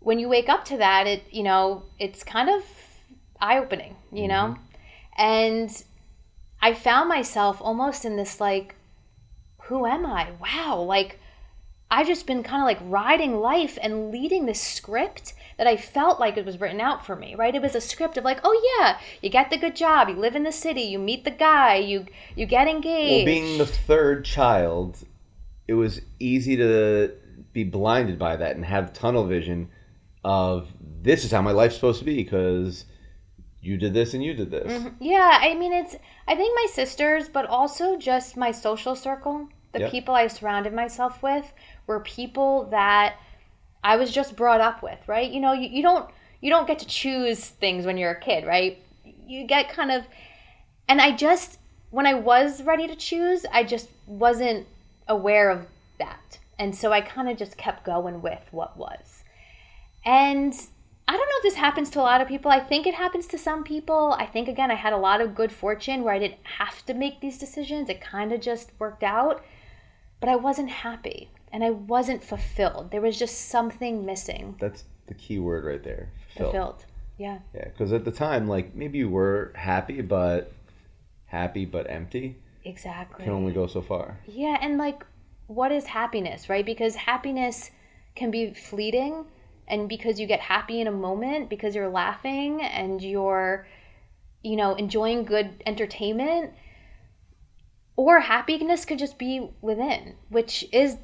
[0.00, 2.62] when you wake up to that, it, you know, it's kind of
[3.40, 4.56] eye opening, you know?
[4.56, 5.22] Mm-hmm.
[5.22, 5.84] And
[6.62, 8.76] I found myself almost in this like,
[9.64, 10.30] who am I?
[10.40, 11.18] Wow, like,
[11.90, 16.20] I've just been kind of like riding life and leading this script that I felt
[16.20, 17.54] like it was written out for me, right?
[17.54, 20.36] It was a script of like, oh yeah, you get the good job, you live
[20.36, 23.26] in the city, you meet the guy, you you get engaged.
[23.26, 24.98] Well, being the third child,
[25.70, 27.12] it was easy to
[27.52, 29.70] be blinded by that and have tunnel vision
[30.24, 30.66] of
[31.00, 32.86] this is how my life's supposed to be because
[33.60, 34.66] you did this and you did this.
[34.66, 34.96] Mm-hmm.
[34.98, 35.94] Yeah, I mean it's
[36.26, 39.92] I think my sisters, but also just my social circle, the Yep.
[39.92, 41.52] people I surrounded myself with
[41.86, 43.14] were people that
[43.84, 45.30] I was just brought up with, right?
[45.30, 48.44] You know, you, you don't you don't get to choose things when you're a kid,
[48.44, 48.82] right?
[49.24, 50.02] You get kind of
[50.88, 54.66] and I just when I was ready to choose, I just wasn't
[55.10, 55.66] aware of
[55.98, 56.38] that.
[56.58, 59.24] And so I kind of just kept going with what was.
[60.04, 60.54] And
[61.08, 62.50] I don't know if this happens to a lot of people.
[62.50, 64.14] I think it happens to some people.
[64.18, 66.94] I think, again, I had a lot of good fortune where I didn't have to
[66.94, 67.88] make these decisions.
[67.88, 69.44] It kind of just worked out.
[70.20, 72.90] But I wasn't happy and I wasn't fulfilled.
[72.90, 74.56] There was just something missing.
[74.60, 76.10] That's the key word right there.
[76.28, 76.52] Fulfilled.
[76.52, 76.84] Fulfilled.
[77.18, 77.38] Yeah.
[77.54, 80.52] Yeah, because at the time, like maybe you were happy, but
[81.26, 83.24] happy but empty Exactly.
[83.24, 84.18] can only go so far.
[84.26, 85.04] Yeah, and like,
[85.46, 86.64] what is happiness, right?
[86.64, 87.70] Because happiness
[88.14, 89.24] can be fleeting,
[89.66, 93.66] and because you get happy in a moment, because you're laughing and you're,
[94.42, 96.52] you know, enjoying good entertainment,
[97.96, 100.96] or happiness could just be within, which is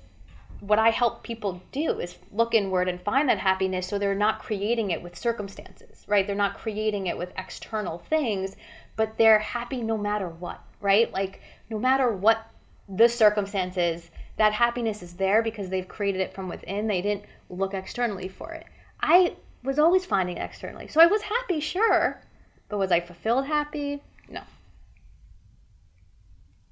[0.61, 4.41] what I help people do is look inward and find that happiness so they're not
[4.41, 6.27] creating it with circumstances, right?
[6.27, 8.57] They're not creating it with external things,
[8.97, 11.13] but they're happy no matter what, right?
[11.13, 12.47] Like no matter what
[12.89, 16.87] the circumstances, that happiness is there because they've created it from within.
[16.87, 18.67] They didn't look externally for it.
[19.01, 20.87] I was always finding it externally.
[20.87, 22.23] So I was happy, sure,
[22.69, 24.03] but was I fulfilled happy?
[24.29, 24.43] No.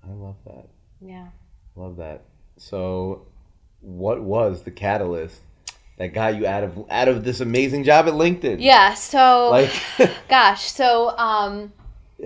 [0.07, 0.68] I love that.
[1.00, 1.29] Yeah.
[1.74, 2.22] Love that.
[2.57, 3.27] So,
[3.81, 5.40] what was the catalyst
[5.98, 8.57] that got you out of out of this amazing job at LinkedIn?
[8.61, 9.72] Yeah, so Like,
[10.29, 11.72] gosh, so um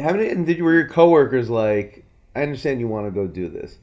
[0.01, 2.05] how many and did were your coworkers like?
[2.35, 3.79] I understand you want to go do this,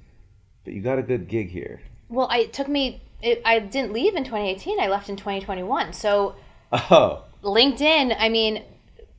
[0.64, 1.82] but you got a good gig here.
[2.10, 3.02] Well, I, it took me.
[3.22, 4.80] It, I didn't leave in 2018.
[4.80, 5.94] I left in 2021.
[5.94, 6.36] So
[6.72, 8.16] Oh, LinkedIn.
[8.18, 8.64] I mean,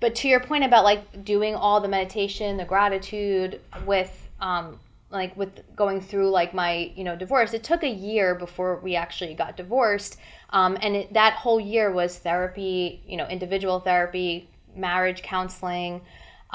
[0.01, 4.79] but to your point about like doing all the meditation, the gratitude with, um,
[5.11, 7.55] like with going through like my you know divorce.
[7.55, 10.19] It took a year before we actually got divorced,
[10.51, 13.03] um, and it, that whole year was therapy.
[13.07, 16.03] You know, individual therapy, marriage counseling.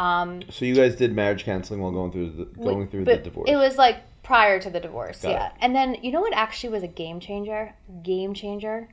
[0.01, 3.49] Um, so you guys did marriage counseling while going through the going through the divorce.
[3.49, 5.47] It was like prior to the divorce, Got yeah.
[5.47, 5.51] it.
[5.61, 7.75] And then you know what actually was a game changer?
[8.01, 8.89] Game changer?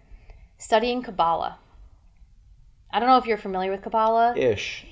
[0.58, 1.58] Studying Kabbalah.
[2.90, 4.36] I don't know if you're familiar with Kabbalah.
[4.36, 4.86] Ish.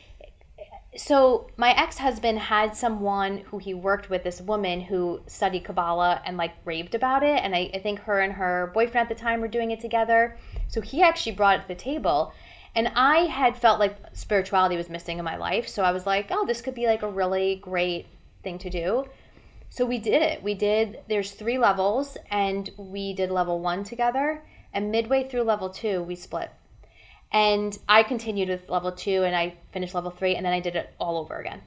[0.97, 6.39] So my ex-husband had someone who he worked with, this woman who studied Kabbalah and
[6.39, 7.43] like raved about it.
[7.43, 10.39] And I, I think her and her boyfriend at the time were doing it together.
[10.69, 12.33] So he actually brought it to the table.
[12.77, 15.67] And I had felt like spirituality was missing in my life.
[15.67, 18.07] So I was like, oh, this could be like a really great
[18.43, 19.07] thing to do.
[19.71, 20.43] So we did it.
[20.43, 24.43] We did, there's three levels, and we did level one together.
[24.75, 26.51] And midway through level two, we split.
[27.33, 30.77] And I continued with level two, and I finished level three, and then I did
[30.77, 31.63] it all over again.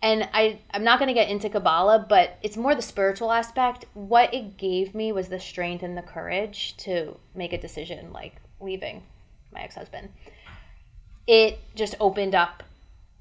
[0.00, 3.84] And I, I'm not going to get into Kabbalah, but it's more the spiritual aspect.
[3.94, 8.36] What it gave me was the strength and the courage to make a decision like
[8.60, 9.02] leaving
[9.52, 10.10] my ex husband.
[11.26, 12.62] It just opened up,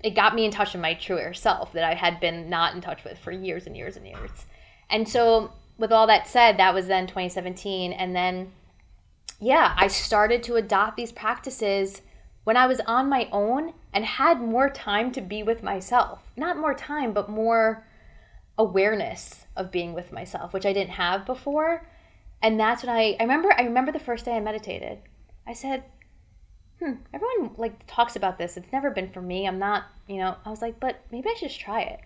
[0.04, 2.82] it got me in touch with my truer self that I had been not in
[2.82, 4.46] touch with for years and years and years.
[4.90, 7.94] And so, with all that said, that was then 2017.
[7.94, 8.52] And then,
[9.40, 12.02] yeah, I started to adopt these practices
[12.44, 16.20] when I was on my own and had more time to be with myself.
[16.36, 17.86] Not more time, but more
[18.58, 21.88] awareness of being with myself, which I didn't have before.
[22.42, 25.00] And that's when I I remember I remember the first day I meditated.
[25.48, 25.84] I said,
[26.82, 28.58] "Hmm, everyone like talks about this.
[28.58, 29.48] It's never been for me.
[29.48, 32.00] I'm not, you know." I was like, "But maybe I should just try it."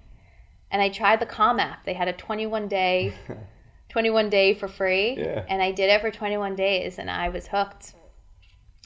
[0.71, 1.85] And I tried the Calm app.
[1.85, 3.13] They had a 21 day
[3.89, 5.45] 21 day for free, Yeah.
[5.47, 7.93] and I did it for 21 days and I was hooked.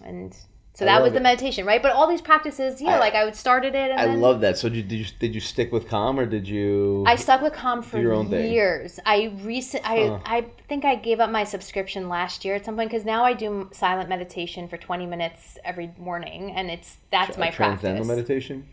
[0.04, 0.36] And
[0.78, 1.24] so that was the it.
[1.24, 1.82] meditation, right?
[1.82, 4.42] But all these practices, yeah, I- like I would started it and I then love
[4.42, 4.58] that.
[4.58, 7.04] So did you, did you did you stick with Calm or did you?
[7.08, 8.52] I stuck with Calm for own thing.
[8.52, 9.00] years.
[9.06, 10.20] I recent I Huh.
[10.26, 13.34] I think I gave up my subscription last year at some point because now I
[13.34, 18.08] do silent meditation for 20 minutes every morning, and it's that's my transcendental practice.
[18.30, 18.68] meditation.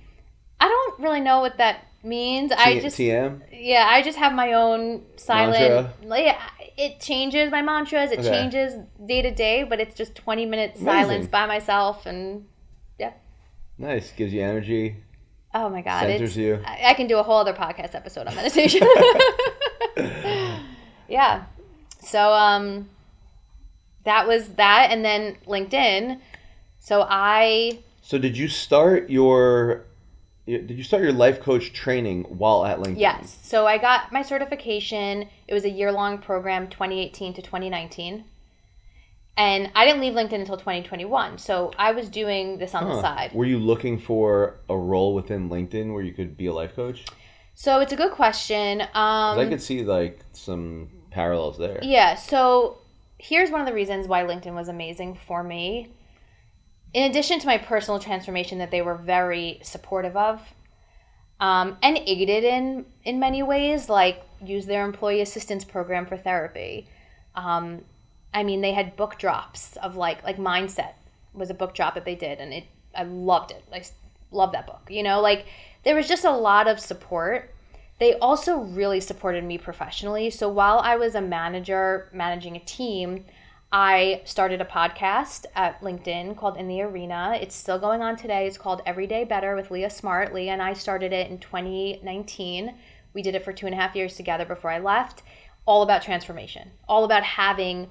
[0.61, 2.53] I don't really know what that means.
[2.53, 3.41] I T- just TM.
[3.51, 5.59] yeah, I just have my own silent.
[6.03, 6.21] Mantra?
[6.23, 6.37] Yeah,
[6.77, 8.11] it changes my mantras.
[8.11, 8.29] It Okay.
[8.29, 8.75] changes
[9.07, 11.03] day to day, but it's just 20 minutes Amazing.
[11.03, 12.47] silence by myself, and
[12.99, 13.13] yeah.
[13.79, 14.13] Nice.
[14.13, 14.97] Gives you energy.
[15.55, 16.61] Oh my god, Centers you.
[16.67, 18.81] I, I can do a whole other podcast episode on meditation.
[21.09, 21.45] yeah.
[22.03, 22.89] So um
[24.05, 26.21] that was that and then LinkedIn.
[26.79, 29.85] So I So did you start your
[30.47, 32.99] did you start your life coach training while at LinkedIn?
[32.99, 33.39] yes.
[33.43, 35.29] So I got my certification.
[35.49, 38.25] It was a year-long program 2018 to 2019.
[39.37, 41.39] And I didn't leave LinkedIn until 2021.
[41.39, 43.33] So I was doing this on the side.
[43.35, 47.05] Were you looking for a role within LinkedIn where you could be a life coach?
[47.55, 48.83] So it's a good question.
[48.83, 51.81] Um I could see like some parallels there.
[51.83, 52.79] Yeah, so
[53.19, 55.93] here's one of the reasons why LinkedIn was amazing for me.
[56.95, 60.41] In addition to my personal transformation that they were very supportive of
[61.41, 66.87] um, and aided in in many ways, like use their employee assistance program for therapy.
[67.35, 67.83] Um,
[68.33, 70.93] I mean, they had book drops of like like mindset
[71.35, 73.65] was a book drop that they did, and it I loved it.
[73.73, 73.83] I
[74.31, 74.83] love that book.
[74.89, 75.47] You know, like
[75.83, 77.53] there was just a lot of support.
[77.99, 80.31] They also really supported me professionally.
[80.31, 83.25] So while I was a manager managing a team,
[83.77, 87.37] I started a podcast at LinkedIn called In the Arena.
[87.41, 88.47] It's still going on today.
[88.47, 90.33] It's called Everyday Better with Leah Smart.
[90.33, 92.73] Leah and I started it in 2019.
[93.15, 95.25] We did it for two and a half years together before I left.
[95.67, 97.89] All about transformation, all about having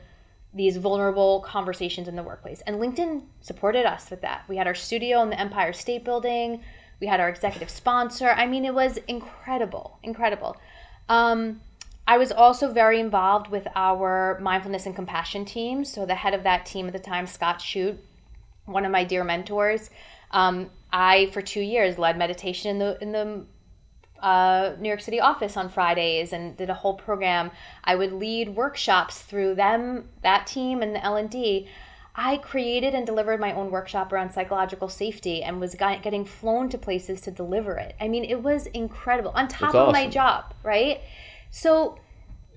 [0.54, 2.62] these vulnerable conversations in the workplace.
[2.62, 4.46] And LinkedIn supported us with that.
[4.48, 6.64] We had our studio in the Empire State Building.
[7.02, 8.30] We had our executive sponsor.
[8.30, 10.56] I mean, it was incredible, incredible.
[11.10, 11.60] Um,
[12.08, 15.86] I was also very involved with our mindfulness and compassion team.
[15.86, 17.98] So the head of that team at the time, Scott Shute,
[18.66, 19.90] one of my dear mentors.
[20.32, 23.46] Um, I for two years led meditation in the in the
[24.24, 27.52] uh, New York City office on Fridays and did a whole program.
[27.84, 31.68] I would lead workshops through them, that team, and the L and D.
[32.16, 36.78] I created and delivered my own workshop around psychological safety and was getting flown to
[36.78, 37.96] places to deliver it.
[38.00, 41.02] I mean, it was incredible on top of my job, right?
[41.56, 42.00] So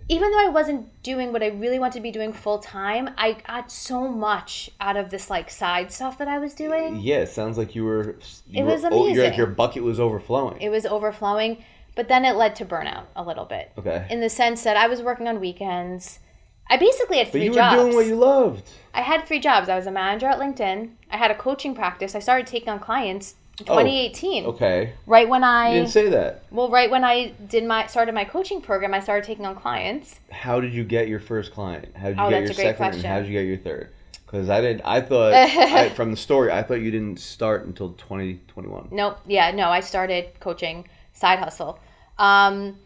[0.08, 3.32] even though I wasn't doing what I really wanted to be doing full time, I
[3.46, 7.00] got so much out of this like side stuff that I was doing.
[7.00, 8.16] Yeah, it sounds like you were.
[8.48, 9.34] You It were, was like amazing.
[9.34, 10.60] your bucket was overflowing.
[10.62, 11.62] It was overflowing,
[11.94, 13.70] but then it led to burnout a little bit.
[13.76, 14.06] okay.
[14.08, 16.20] In the sense that I was working on weekends.
[16.68, 17.56] I basically had three jobs.
[17.56, 17.82] but you were jobs.
[17.82, 18.70] doing what you loved.
[18.94, 19.68] I had three jobs.
[19.68, 20.90] I was a manager at LinkedIn.
[21.12, 22.14] I had a coaching practice.
[22.16, 24.44] I started taking on clients in Oh, 2018.
[24.46, 24.92] Okay.
[25.06, 26.44] Right when You I didn't say that.
[26.50, 30.20] well, right when I did my started my coaching program, I started taking on clients.
[30.30, 31.96] How did you get your first client?
[31.96, 32.76] How did you Oh, get your second?
[32.76, 33.04] question.
[33.04, 33.90] And how did you get your third?
[34.26, 34.82] Because I didn't.
[34.84, 38.88] I thought I, from the story, I thought you didn't start until 2021.
[38.90, 39.18] Nope.
[39.26, 41.78] Yeah, no, I started coaching side hustle.
[42.18, 42.76] Um,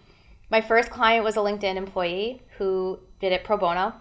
[0.51, 3.95] my first client was a LinkedIn employee who did it pro bono.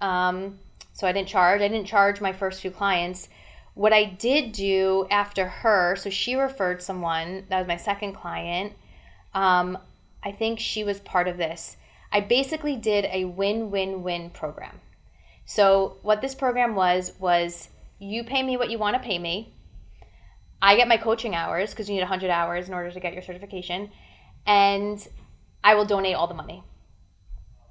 [0.00, 0.58] Um,
[0.92, 1.60] so I didn't charge.
[1.62, 3.28] I didn't charge my first few clients.
[3.74, 8.72] What I did do after her, so she referred someone, that was my second client.
[9.34, 9.76] Um,
[10.22, 11.76] I think she was part of this.
[12.12, 14.80] I basically did a win win win program.
[15.44, 17.68] So, what this program was, was
[17.98, 19.52] you pay me what you want to pay me.
[20.62, 23.22] I get my coaching hours because you need 100 hours in order to get your
[23.22, 23.90] certification,
[24.46, 25.06] and
[25.62, 26.62] I will donate all the money.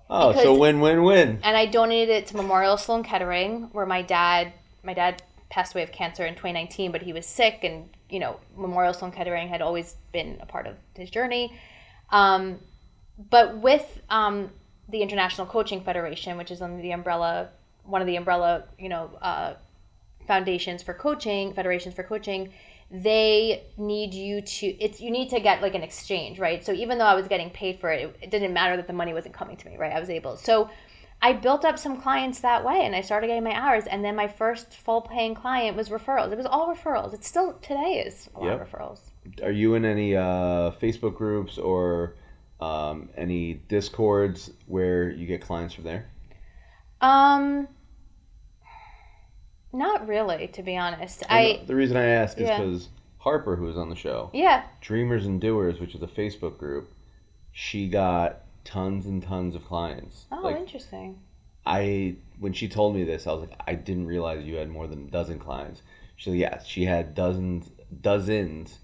[0.09, 1.39] Oh, so win win win.
[1.41, 5.23] And I donated it to Memorial Sloan Kettering, where my dad, my dad
[5.53, 9.11] passed away of cancer in 2019, but he was sick, and you know, Memorial Sloan
[9.11, 11.55] Kettering had always been a part of his journey.
[12.09, 12.57] Um,
[13.29, 14.49] but with um,
[14.89, 17.49] the International Coaching Federation, which is under the umbrella,
[17.83, 19.53] one of the umbrella, you know, uh,
[20.25, 22.51] foundations for coaching, federations for coaching,
[22.89, 26.65] they need you to it's you need to get like an exchange, right?
[26.65, 28.93] So even though I was getting paid for it, it, it didn't matter that the
[28.93, 29.93] money wasn't coming to me, right?
[29.93, 30.35] I was able.
[30.35, 30.71] So
[31.25, 34.13] I built up some clients that way and I started getting my hours and then
[34.15, 36.31] my first full paying client was referrals.
[36.33, 37.13] It was all referrals.
[37.13, 38.61] It still today is a lot Yep.
[38.61, 38.99] of referrals.
[39.41, 42.15] Are you in any uh, Facebook groups or
[42.59, 46.09] um, any discords where you get clients from there?
[47.01, 47.69] Um
[49.71, 51.23] not really, to be honest.
[51.23, 52.59] And I the, reason I ask is Yeah.
[52.59, 54.63] because Harper, who was on the show, yeah.
[54.81, 56.93] Dreamers and Doers, which is a Facebook group,
[57.53, 60.25] she got tons and tons of clients.
[60.31, 61.19] Oh, like interesting.
[61.65, 64.87] I when she told me this, I was like, I didn't realize you had more
[64.87, 65.81] than a dozen clients.
[66.15, 67.69] She said, yes, she had dozens,
[68.01, 68.79] dozens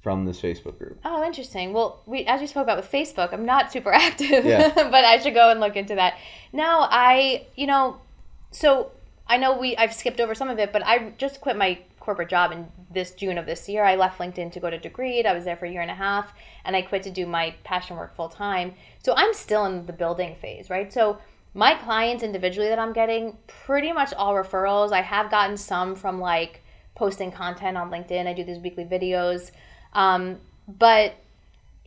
[0.00, 0.98] from this Facebook group.
[1.04, 1.72] Oh, interesting.
[1.72, 4.72] Well, we as we spoke about with Facebook, I'm not super active, Yeah.
[4.74, 6.18] but I should go and look into that.
[6.52, 8.00] Now, I, you know,
[8.50, 8.90] so
[9.26, 12.28] I know we I've skipped over some of it, but I just quit my corporate
[12.28, 13.84] job in this June of this year.
[13.84, 15.26] I left LinkedIn to go to Degreed.
[15.26, 16.32] I was there for a year and a half,
[16.64, 18.74] and I quit to do my passion work full time.
[19.02, 20.92] So I'm still in the building phase, right?
[20.92, 21.18] So
[21.54, 24.92] my clients individually that I'm getting pretty much all referrals.
[24.92, 26.62] I have gotten some from like
[26.94, 28.26] posting content on LinkedIn.
[28.26, 29.50] I do these weekly videos.
[29.92, 31.14] Um, but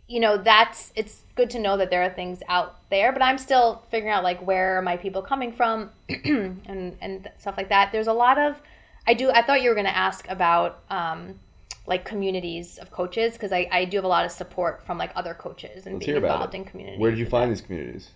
[0.07, 3.37] you know that's it's good to know that there are things out there but i'm
[3.37, 7.91] still figuring out like where are my people coming from and and stuff like that
[7.91, 8.61] there's a lot of
[9.07, 11.39] i do i thought you were going to ask about um
[11.87, 15.11] like communities of coaches because I, I do have a lot of support from like
[15.15, 16.57] other coaches and Let's being involved it.
[16.57, 18.09] in communities Where did you find these communities?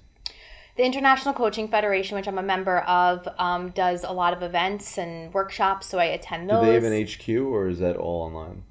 [0.77, 4.97] the International Coaching Federation, which I'm a member of, um, does a lot of events
[4.97, 6.61] and workshops, so I attend those.
[6.61, 8.63] Do they have an HQ or is that all online?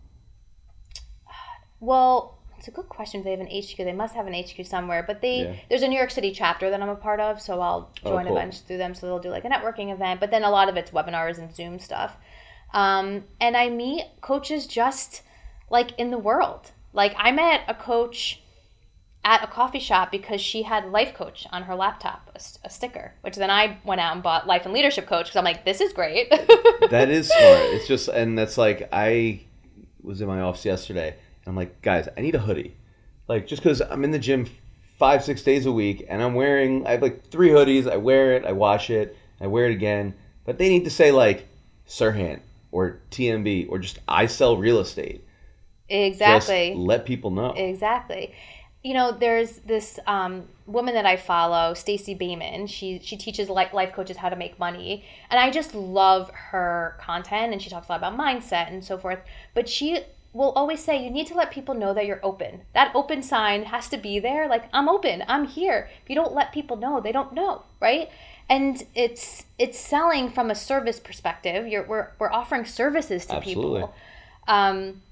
[1.78, 3.20] Well, it's a good question.
[3.20, 5.02] If they have an HQ, they must have an HQ somewhere.
[5.02, 5.52] But they Yeah.
[5.70, 8.26] there's a New York City chapter that I'm a part of, so I'll Oh, join
[8.26, 8.94] a bunch through them.
[8.94, 11.54] So they'll do like a networking event, but then a lot of it's webinars and
[11.54, 12.18] Zoom stuff.
[12.74, 15.22] Um, and I meet coaches just
[15.70, 16.72] like in the world.
[16.92, 18.42] Like I met a coach
[19.24, 22.30] at a coffee shop because she had life coach on her laptop,
[22.64, 25.44] a sticker, which then I went out and bought life and leadership coach because I'm
[25.44, 26.30] like, this is great.
[26.90, 27.64] That is smart.
[27.74, 29.42] It's just, and that's like, I
[30.02, 31.14] was in my office yesterday
[31.50, 32.76] I'm like, guys, I need a hoodie.
[33.26, 34.46] Like, just because I'm in the gym
[34.98, 37.90] five, six days a week and I'm wearing, I have like three hoodies.
[37.90, 40.14] I wear it, I wash it, I wear it again.
[40.44, 41.48] But they need to say like
[41.88, 42.38] Sirhan
[42.70, 45.24] or TMB or just I sell real estate.
[45.88, 46.68] exactly.
[46.68, 47.50] Just let people know.
[47.50, 48.32] Exactly.
[48.84, 52.68] You know, there's this um, woman that I follow, Stacey Boehman.
[52.68, 56.96] She she teaches life, life coaches how to make money, and I just love her
[57.00, 57.52] content.
[57.52, 59.18] And she talks a lot about mindset and so forth.
[59.52, 62.62] But she will always say, you need to let people know that you're open.
[62.72, 64.48] That open sign has to be there.
[64.48, 65.24] Like I'm open.
[65.26, 65.88] I'm here.
[66.02, 68.10] If you don't let people know, they don't know, right?
[68.48, 71.66] And it's it's selling from a service perspective.
[71.66, 73.80] You're we're we're offering services to Absolutely.
[73.80, 73.94] people.
[74.46, 75.02] Um,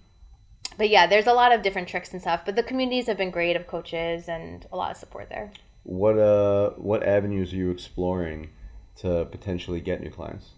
[0.77, 2.43] but yeah, there's a lot of different tricks and stuff.
[2.45, 5.51] But the communities have been great of coaches and a lot of support there.
[5.83, 8.51] What uh, what avenues are you exploring
[8.97, 10.51] to potentially get new clients?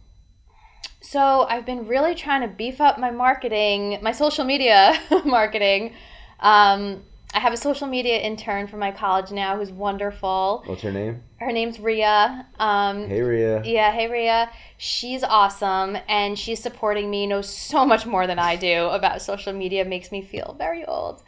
[1.01, 5.95] So I've been really trying to beef up my marketing, my social media marketing.
[6.41, 10.63] Um, I have a social media intern from my college now who's wonderful.
[10.67, 11.23] What's her name?
[11.39, 12.45] Her name's Ria.
[12.59, 13.63] Um, Hey, Ria.
[13.65, 14.51] Yeah, hey Ria.
[14.79, 19.53] She's awesome and she's supporting me, knows so much more than I do about social
[19.53, 21.23] media, makes me feel very old.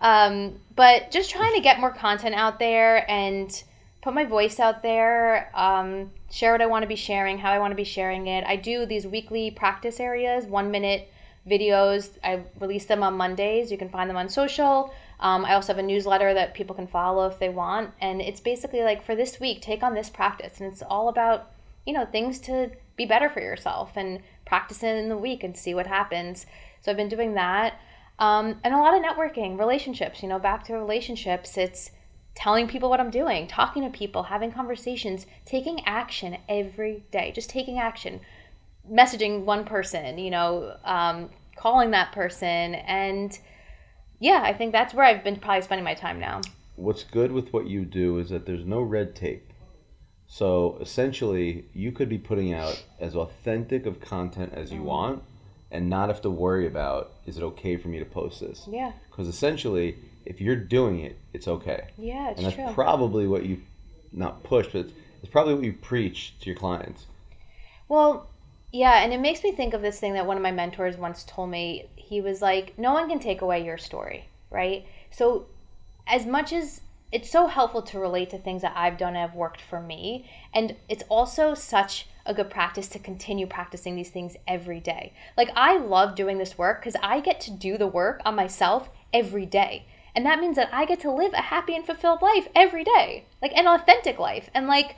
[0.00, 3.62] Um, but just trying to get more content out there and
[4.02, 7.58] put my voice out there, um, share what I want to be sharing, how I
[7.58, 8.44] want to be sharing it.
[8.44, 11.10] I do these weekly practice areas, one minute
[11.48, 12.10] videos.
[12.24, 13.70] I release them on Mondays.
[13.70, 14.92] You can find them on social.
[15.20, 17.90] Um, I also have a newsletter that people can follow if they want.
[18.00, 20.60] And it's basically like for this week, take on this practice.
[20.60, 21.50] And it's all about,
[21.86, 25.56] you know, things to be better for yourself and practice it in the week and
[25.56, 26.46] see what happens.
[26.80, 27.78] So I've been doing that.
[28.18, 31.56] Um, and a lot of networking, relationships, you know, back to relationships.
[31.56, 31.90] It's
[32.34, 37.50] telling people what I'm doing, talking to people, having conversations, taking action every day, just
[37.50, 38.20] taking action,
[38.90, 42.74] messaging one person, you know, um, calling that person.
[42.76, 43.38] And
[44.20, 46.40] yeah, I think that's where I've been probably spending my time now.
[46.76, 49.52] What's good with what you do is that there's no red tape.
[50.26, 54.86] So essentially, you could be putting out as authentic of content as you Mm-hmm.
[54.86, 55.22] want
[55.72, 58.66] and not have to worry about is it okay for me to post this?
[58.70, 58.92] Yeah.
[59.10, 61.88] Because essentially, if you're doing it, it's okay.
[61.98, 62.72] Yeah, it's and that's true.
[62.74, 63.60] probably what you,
[64.12, 64.92] not push, but it's,
[65.22, 67.06] it's probably what you preach to your clients.
[67.88, 68.28] Well,
[68.72, 71.24] yeah, and it makes me think of this thing that one of my mentors once
[71.24, 71.86] told me.
[71.96, 75.46] He was like, "No one can take away your story, right?" So,
[76.06, 76.80] as much as
[77.12, 80.30] it's so helpful to relate to things that I've done and have worked for me,
[80.54, 85.12] and it's also such a good practice to continue practicing these things every day.
[85.36, 88.90] Like I love doing this work cuz I get to do the work on myself
[89.12, 89.86] every day.
[90.14, 93.26] And that means that I get to live a happy and fulfilled life every day.
[93.40, 94.50] Like an authentic life.
[94.54, 94.96] And like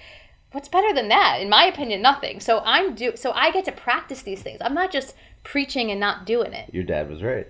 [0.52, 3.72] what's better than that in my opinion nothing so i'm do so i get to
[3.72, 7.48] practice these things i'm not just preaching and not doing it Your dad was right.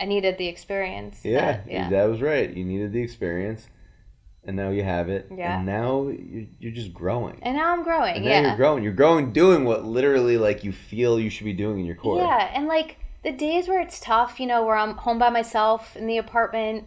[0.00, 2.50] i needed the experience Yeah, that- yeah your dad was right.
[2.52, 3.68] You needed the experience,
[4.44, 5.28] and now you have it.
[5.32, 5.58] Yeah.
[5.58, 7.38] And now you're, you're just growing.
[7.42, 8.82] and now i'm growing And now yeah you're growing.
[8.82, 12.18] You're growing doing what literally like you feel you should be doing in your core.
[12.18, 15.96] yeah and like the days where it's tough you know where i'm home by myself
[15.96, 16.86] in the apartment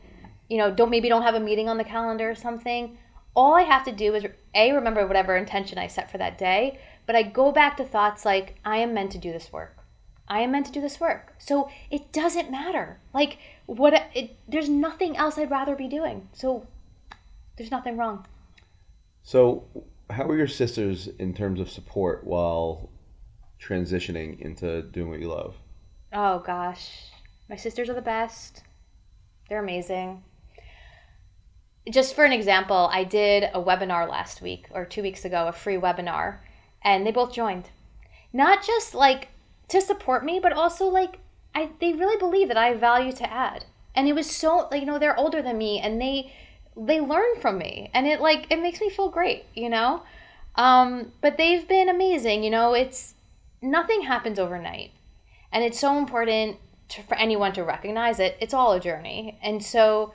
[0.50, 2.98] you know don't maybe don't have a meeting on the calendar or something
[3.36, 6.80] all i have to do is a remember whatever intention i set for that day
[7.06, 9.86] but i go back to thoughts like i am meant to do this work
[10.28, 11.36] I am meant to do this work.
[11.38, 13.00] So it doesn't matter.
[13.14, 16.30] Like what it there's nothing else I'd rather be doing.
[16.34, 16.66] So
[17.58, 18.26] there's nothing wrong.
[19.24, 19.66] So,
[20.10, 22.90] how are your sisters in terms of support while
[23.60, 25.56] transitioning into doing what you love?
[26.18, 27.12] Oh gosh.
[27.50, 28.64] My sisters are the best.
[29.50, 30.24] They're amazing.
[31.90, 35.52] Just for an example, I did a webinar last week or 2 weeks ago, a
[35.52, 36.38] free webinar,
[36.82, 37.70] and they both joined.
[38.32, 39.28] Not just like
[39.68, 41.20] to support me, but also like
[41.54, 43.66] I they really believe that I have value to add.
[43.94, 46.32] And it was so like you know, they're older than me and they
[46.78, 50.04] they learn from me and it like it makes me feel great, you know?
[50.56, 53.16] Um but they've been amazing, you know, it's
[53.62, 54.92] nothing happens overnight.
[55.56, 56.58] And it's so important
[56.90, 58.38] to, for anyone to recognize it.
[58.42, 59.40] It's all a journey.
[59.42, 60.14] And so,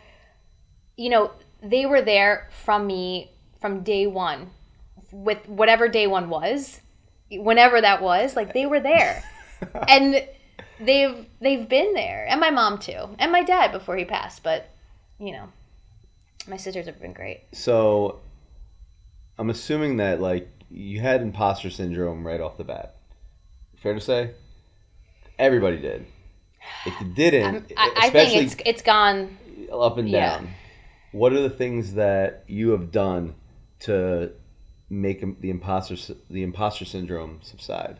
[0.99, 1.33] you know,
[1.63, 4.51] they were there from me from day one
[5.11, 6.83] with whatever day one was,
[7.31, 9.25] whenever that was, like they were there.
[9.89, 10.23] and
[10.79, 12.27] they've they've been there.
[12.29, 13.09] And my mom too.
[13.19, 14.69] And my dad before he passed, but
[15.19, 15.49] you know,
[16.47, 17.45] my sisters have been great.
[17.53, 18.21] So,
[19.39, 22.97] I'm assuming that like you had imposter syndrome right off the bat.
[23.79, 24.33] Fair to say?
[25.41, 26.07] Everybody did.
[26.85, 29.39] If you didn't, I, I think it's it's gone
[29.73, 30.37] up and Yeah.
[30.37, 30.51] down.
[31.13, 33.35] What are the things that you have done
[33.81, 34.33] to
[34.91, 35.97] make the imposter
[36.29, 37.97] the imposter syndrome subside?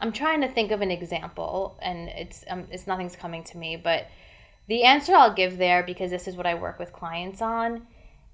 [0.00, 3.74] I'm trying to think of an example, and it's um, it's nothing's coming to me.
[3.76, 4.06] But
[4.68, 7.88] the answer I'll give there, because this is what I work with clients on,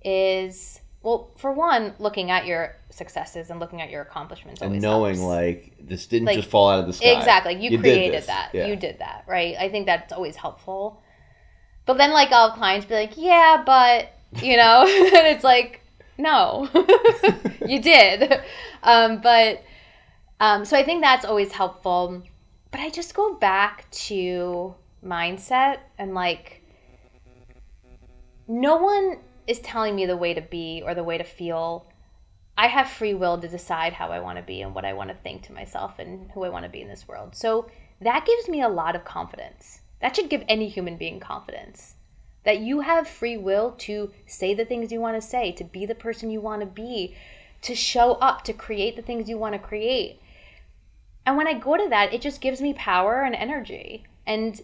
[0.04, 5.16] is well, for one, looking at your successes and looking at your accomplishments, And knowing
[5.16, 5.26] helps.
[5.28, 7.10] like this didn't Like, just fall out of the sky.
[7.10, 8.66] exactly, you, did created that, Yeah.
[8.66, 9.56] you did that, right?
[9.58, 11.00] I think that's always helpful.
[11.86, 14.10] But then, like, I'll have clients be like, "Yeah, but,"
[14.42, 15.80] you know, and it's like,
[16.18, 16.68] "No,
[17.66, 18.40] you did."
[18.82, 19.62] Um, but
[20.40, 22.22] um, so I think that's always helpful.
[22.70, 26.62] But I just go back to mindset and like,
[28.46, 29.18] no one
[29.48, 31.86] is telling me the way to be or the way to feel.
[32.56, 35.10] I have free will to decide how I want to be and what I want
[35.10, 37.34] to think to myself and who I want to be in this world.
[37.34, 37.68] So
[38.00, 39.80] that gives me a lot of confidence.
[40.00, 41.94] That should give any human being confidence
[42.48, 45.84] that you have free will to say the things you want to say, to be
[45.84, 47.14] the person you want to be,
[47.60, 50.18] to show up, to create the things you want to create.
[51.26, 54.04] And when I go to that, it just gives me power and energy.
[54.26, 54.58] And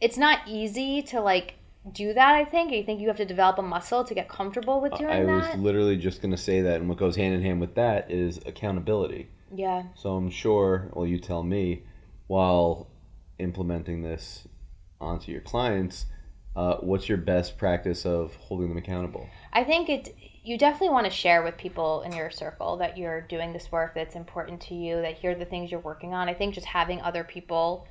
[0.00, 1.56] it's not easy to like
[1.90, 2.72] do that, I think.
[2.72, 5.28] You think you have to develop a muscle to get comfortable with doing that?
[5.28, 8.10] I was literally just gonna say that, and what goes hand in hand with that
[8.10, 9.28] is accountability.
[9.54, 9.84] yeah.
[9.96, 11.82] So I'm sure, well, you tell me,
[12.28, 12.88] while
[13.38, 14.46] implementing this
[15.00, 16.06] onto your clients,
[16.54, 19.28] uh, what's your best practice of holding them accountable?
[19.52, 20.14] I think it
[20.44, 23.94] you definitely want to share with people in your circle that you're doing this work
[23.94, 26.28] that's important to you, that here are the things you're working on.
[26.28, 27.86] I think just having other people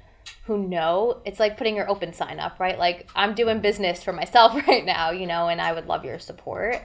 [0.46, 2.78] who know, it's like putting your open sign up, right?
[2.78, 6.20] Like I'm doing business for myself right now, you know, and I would love your
[6.20, 6.82] support.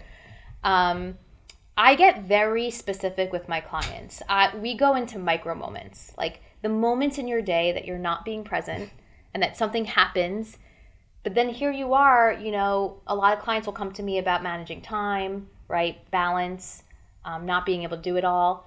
[0.62, 1.18] Um,
[1.76, 4.22] I get very specific with my clients.
[4.28, 8.24] I, we go into micro moments, like the moments in your day that you're not
[8.24, 8.90] being present
[9.34, 10.56] and that something happens
[11.26, 14.18] but then here you are, you know, a lot of clients will come to me
[14.18, 16.08] about managing time, right?
[16.12, 16.84] Balance,
[17.24, 18.65] um, not being able to do it all.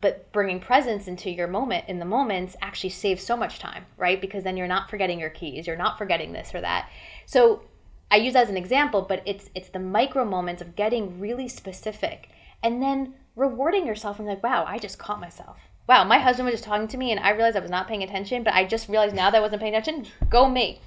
[0.00, 4.20] But bringing presence into your moment in the moments actually saves so much time, right?
[4.20, 6.88] Because then you're not forgetting your keys, you're not forgetting this or that.
[7.26, 7.62] So
[8.10, 11.48] I use that as an example, but it's it's the micro moments of getting really
[11.48, 12.30] specific
[12.62, 15.58] and then rewarding yourself and like, wow, I just caught myself.
[15.86, 18.02] Wow, my husband was just talking to me and I realized I was not paying
[18.02, 20.10] attention, but I just realized now that I wasn't paying attention.
[20.28, 20.80] Go me.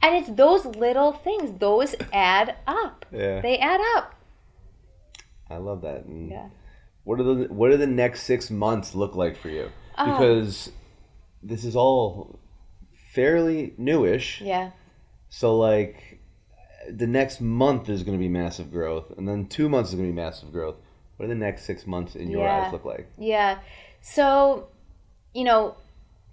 [0.00, 3.04] And it's those little things, those add up.
[3.10, 3.40] Yeah.
[3.40, 4.14] They add up.
[5.50, 6.04] I love that.
[6.04, 6.48] And Yeah.
[7.08, 9.70] What are the What do the next six months look like for you?
[9.96, 10.04] Oh.
[10.04, 10.70] Because
[11.42, 12.38] this is all
[13.14, 14.42] fairly newish.
[14.42, 14.72] Yeah.
[15.30, 16.20] So like,
[16.86, 20.06] the next month is going to be massive growth, and then two months is going
[20.06, 20.76] to be massive growth.
[21.16, 22.66] What do the next six months in your Yeah.
[22.66, 23.10] eyes look like?
[23.16, 23.60] Yeah.
[24.02, 24.68] So,
[25.32, 25.76] you know,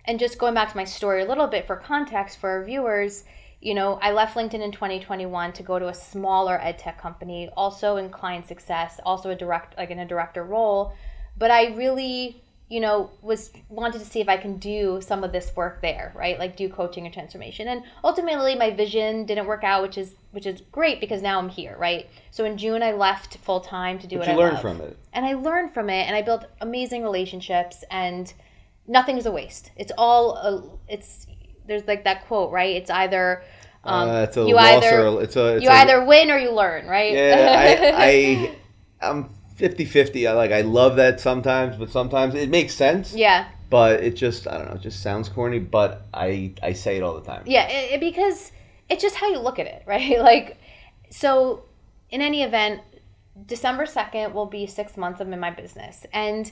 [0.04, 3.24] and just going back to my story a little bit for context for our viewers,
[3.66, 7.50] you know, I left LinkedIn in 2021 to go to a smaller ed tech company,
[7.58, 10.94] also in client success, also a direct like in a director role,
[11.36, 15.32] but I really, you know, was wanted to see if I can do some of
[15.32, 16.38] this work there, right?
[16.38, 17.68] Like do coaching and transformation.
[17.68, 21.50] And ultimately my vision didn't work out, which is which is great because now I'm
[21.50, 22.08] here, right?
[22.30, 24.62] So in June I left full time to do But what you I learned love
[24.62, 24.96] from it.
[25.12, 28.32] and I learned from it, and I built amazing relationships, and
[28.88, 29.72] nothing's a waste.
[29.76, 31.26] It's all a, it's
[31.68, 32.76] there's like that quote, right?
[32.76, 33.44] It's either
[33.86, 36.32] um, uh, it's a you loss either or it's a it's you a, either win
[36.32, 37.14] or you learn, right?
[37.14, 37.54] Yeah,
[37.98, 38.56] I, I
[39.02, 40.28] I'm 50-50.
[40.30, 43.14] I like I love that sometimes, but sometimes it makes sense.
[43.14, 46.98] yeah, But it just I don't know, it just sounds corny, but I I say
[46.98, 47.44] it all the time.
[47.46, 48.52] yeah, it, because
[48.90, 50.20] it's just how you look at it, right?
[50.20, 50.58] Like,
[51.10, 51.66] so
[52.10, 52.82] in any event,
[53.46, 56.52] December second will be six months I'm in my business, and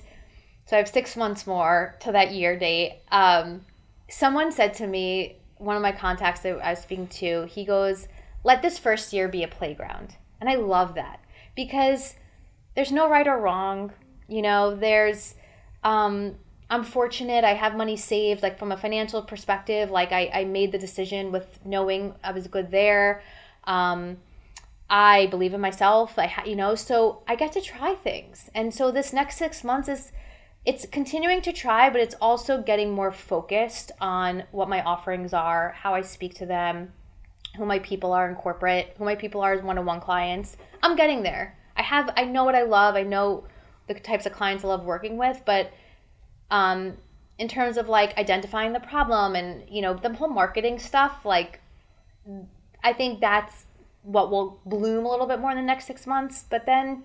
[0.65, 3.01] so I have six months more to that year date.
[3.11, 3.65] Um,
[4.09, 8.07] someone said to me, one of my contacts that I was speaking to, he goes,
[8.43, 11.19] "Let this first year be a playground," and I love that
[11.55, 12.15] because
[12.75, 13.91] there's no right or wrong.
[14.27, 15.35] You know, there's
[15.83, 16.35] um,
[16.69, 17.43] I'm fortunate.
[17.43, 19.91] I have money saved, like from a financial perspective.
[19.91, 23.21] Like I, I made the decision with knowing I was good there.
[23.65, 24.17] Um,
[24.89, 26.17] I believe in myself.
[26.17, 29.63] I, ha- you know, so I get to try things, and so this next six
[29.63, 30.11] months is,
[30.65, 35.73] it's continuing to try, but it's also getting more focused on what my offerings are,
[35.77, 36.93] how I speak to them,
[37.57, 40.55] who my people are in corporate, who my people are as one-on-one clients.
[40.81, 41.57] I'm getting there.
[41.75, 42.95] I have, I know what I love.
[42.95, 43.45] I know
[43.87, 45.71] the types of clients I love working with, but
[46.49, 46.97] um,
[47.37, 51.59] in terms of like identifying the problem and you know the whole marketing stuff, like
[52.83, 53.65] I think that's
[54.03, 56.45] what will bloom a little bit more in the next six months.
[56.49, 57.03] But then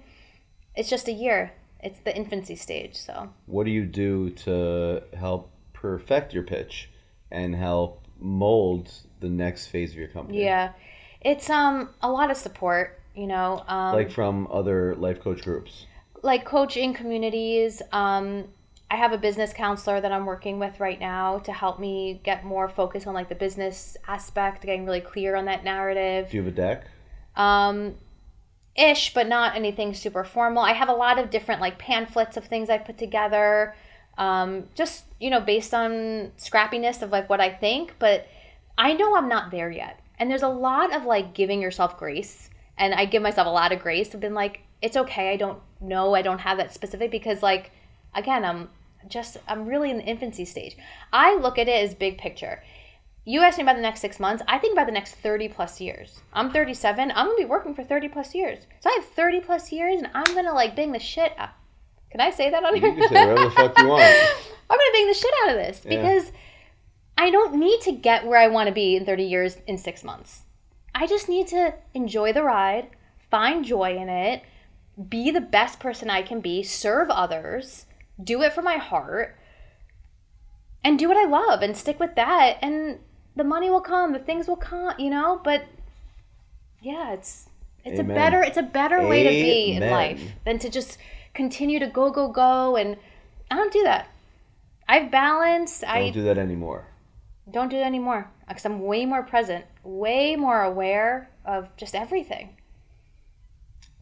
[0.76, 1.52] it's just a year.
[1.80, 2.94] It's the infancy stage.
[2.96, 6.90] So What do you do to help perfect your pitch
[7.30, 10.42] and help mold the next phase of your company?
[10.44, 10.72] yeah,
[11.20, 12.98] it's um a lot of support.
[13.14, 15.86] You know, um, Like from other life coach groups.
[16.22, 17.82] like coaching communities.
[17.92, 18.44] Um,
[18.90, 22.44] I have a business counselor that I'm working with right now to help me get
[22.44, 26.30] more focus on like the business aspect, getting really clear on that narrative.
[26.30, 26.86] Do you have a deck?
[27.36, 27.96] Um,
[28.78, 30.62] ish, but not anything super formal.
[30.62, 33.74] I have a lot of different like pamphlets of things I put together,
[34.16, 37.96] um, just you know, based on scrappiness of like what I think.
[37.98, 38.28] But
[38.78, 42.48] I know I'm not there yet, and there's a lot of like giving yourself grace,
[42.78, 44.14] and I give myself a lot of grace.
[44.14, 45.32] I've been like, it's okay.
[45.32, 46.14] I don't know.
[46.14, 47.72] I don't have that specific because like,
[48.14, 48.68] again, I'm
[49.08, 50.76] just I'm really in the infancy stage.
[51.12, 52.62] I look at it as big picture
[53.28, 54.42] you asked me about the next six months.
[54.48, 56.22] I think about the next 30 plus years.
[56.32, 57.10] I'm 37.
[57.14, 58.60] I'm going to be working for 30 plus years.
[58.80, 61.50] So I have 30 plus years and I'm going to like bang the shit out.
[62.10, 62.94] Can I say that on You here?
[62.94, 64.02] can say whatever the fuck you want.
[64.70, 65.90] I'm going to bang the shit out of this Yeah.
[66.00, 66.32] because
[67.18, 70.02] I don't need to get where I want to be in 30 years in six
[70.02, 70.44] months.
[70.94, 72.88] I just need to enjoy the ride,
[73.30, 74.42] find joy in it,
[75.10, 77.84] be the best person I can be, serve others,
[78.22, 79.36] do it for my heart,
[80.82, 82.56] and do what I love and stick with that.
[82.62, 83.00] And
[83.38, 85.40] the money will come, the things will come, you know.
[85.42, 85.64] But
[86.80, 87.48] yeah, it's
[87.84, 88.10] it's Amen.
[88.10, 90.98] a better it's a better way to be in life than to just
[91.34, 92.76] continue to go go go.
[92.76, 92.96] And
[93.50, 94.08] I don't do that.
[94.88, 95.84] I've balanced.
[95.84, 96.86] I Don't do that anymore.
[97.50, 102.56] don't do that anymore because I'm way more present, way more aware of just everything.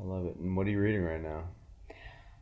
[0.01, 0.37] I love it.
[0.37, 1.45] And what are you reading right now?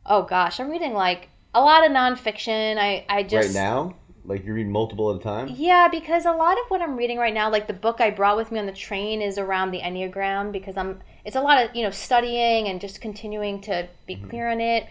[0.05, 2.77] Oh gosh, I'm reading like a lot of nonfiction.
[2.77, 3.95] I I just right now?
[4.27, 5.49] Like you read multiple at a time?
[5.55, 8.37] Yeah, because a lot of what I'm reading right now, like the book I brought
[8.37, 11.01] with me on the train, is around the Enneagram because I'm.
[11.23, 14.87] It's a lot of you know studying and just continuing to be clear on it.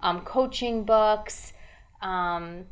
[0.00, 1.52] Um, coaching books.
[2.02, 2.66] Um,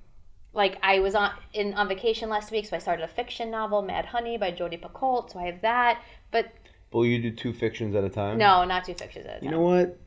[0.52, 3.82] like I was on in on vacation last week, so I started a fiction novel,
[3.82, 5.32] Mad Honey by Jodi Picoult.
[5.32, 6.52] So I have that, but
[6.92, 8.38] Will you do two fictions at a time?
[8.38, 9.44] no, not two fictions at a time.
[9.44, 9.98] You know what?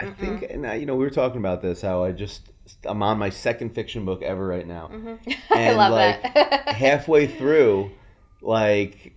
[0.00, 1.82] I think, and I, you know, we were talking about this.
[1.82, 2.48] How I just
[2.84, 4.90] I'm on my second fiction book ever right now.
[4.92, 5.30] Mm-hmm.
[5.54, 6.68] I And, love like, that.
[6.74, 7.90] halfway through,
[8.42, 9.14] like,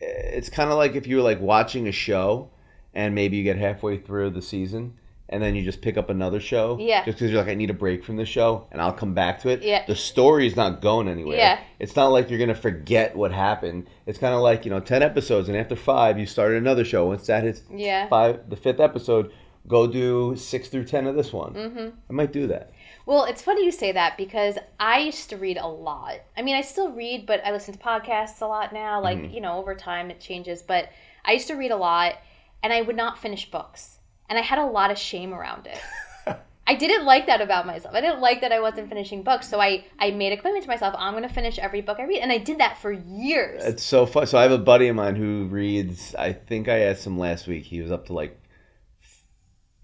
[0.00, 2.50] it's kind of like if you're like watching a show
[2.94, 4.94] and maybe you get halfway through the season
[5.28, 6.76] and then you just pick up another show.
[6.80, 7.04] Yeah.
[7.04, 9.40] Just because you're like, I need a break from the show and I'll come back
[9.42, 9.62] to it.
[9.62, 9.84] Yeah.
[9.86, 11.36] The story is not going anywhere.
[11.36, 11.60] Yeah.
[11.78, 13.88] It's not like you're going to forget what happened.
[14.06, 17.06] It's kind of like, you know, 10 episodes and after five, you started another show.
[17.06, 18.08] Once that hits Yeah.
[18.08, 19.30] five, the fifth episode,
[19.66, 21.54] go do six through 10 of this one.
[21.54, 21.88] Mm-hmm.
[22.08, 22.72] I might do that.
[23.06, 26.16] Well, it's funny you say that because I used to read a lot.
[26.36, 29.00] I mean, I still read, but I listen to podcasts a lot now.
[29.00, 29.34] Like, Mm-hmm.
[29.34, 30.62] you know, over time it changes.
[30.62, 30.88] But
[31.24, 32.14] I used to read a lot
[32.62, 33.98] and I would not finish books.
[34.28, 35.78] And I had a lot of shame around it.
[36.66, 37.94] I didn't like that about myself.
[37.96, 39.48] I didn't like that I wasn't finishing books.
[39.48, 42.04] So I, I made a commitment to myself I'm going to finish every book I
[42.04, 42.20] read.
[42.20, 43.64] And I did that for years.
[43.64, 44.26] It's so fun.
[44.28, 46.14] So I have a buddy of mine who reads.
[46.14, 47.64] I think I asked him last week.
[47.64, 48.39] He was up to like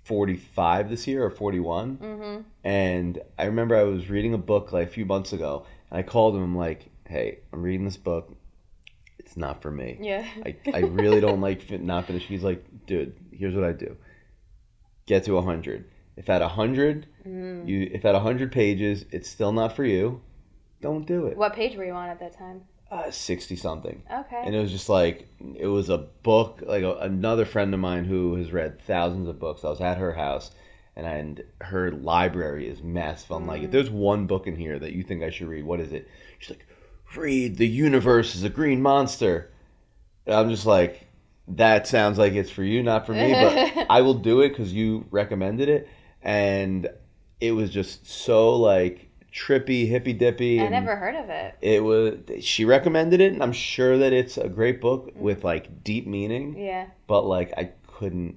[0.06, 2.40] forty-five this year or 41 mm-hmm.
[2.64, 6.02] And I remember I was reading a book like a few months ago, and I
[6.02, 6.42] called him.
[6.42, 8.34] I'm like, "Hey, I'm reading this book.
[9.18, 9.98] It's not for me.
[10.00, 10.24] Yeah.
[10.44, 13.96] I, I really don't like not finishing." He's like, "Dude, here's what I do.
[15.06, 15.84] Get to hundred.
[16.16, 17.68] If at hundred, Mm.
[17.68, 20.22] you if at hundred pages, it's still not for you.
[20.80, 21.36] Don't do it.
[21.36, 22.62] what page were you on at that time?
[22.90, 24.42] Uh, Sixty something." Okay.
[24.44, 28.04] and it was just like it was a book like a, another friend of mine
[28.04, 29.64] who has read thousands of books.
[29.64, 30.50] I was at her house
[30.96, 35.02] and, her library is massive i'm like if there's one book in here that you
[35.02, 36.08] think i should read what is it?
[36.38, 36.66] She's like
[37.14, 39.50] read the universe is a green monster.
[40.26, 41.06] And i'm just like
[41.48, 44.72] that sounds like it's for you not for me but i will do it because
[44.72, 45.88] you recommended it.
[46.22, 46.88] And
[47.40, 49.05] it was just so like
[49.36, 51.56] trippy hippy dippy I never heard of it.
[51.60, 55.16] it was she recommended it and i'm sure that it's a great book mm.
[55.16, 56.86] with like deep meaning Yeah.
[57.06, 58.36] but like i couldn't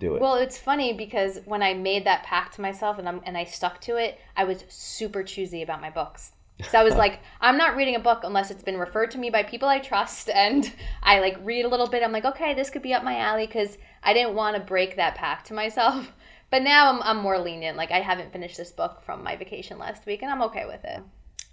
[0.00, 3.20] do it Well, it's funny because when I made that pact to myself and I'm,
[3.24, 6.32] and I stuck to it, I was super choosy about my books.
[6.70, 9.30] So I was like, I'm not reading a book unless it's been referred to me
[9.30, 10.72] by people I trust, and
[11.02, 12.02] I like read a little bit.
[12.02, 14.96] I'm like, okay, this could be up my alley because I didn't want to break
[14.96, 16.10] that pact to myself.
[16.50, 17.76] But now I'm, I'm more lenient.
[17.76, 20.84] Like I haven't finished this book from my vacation last week, and I'm okay with
[20.84, 21.02] it.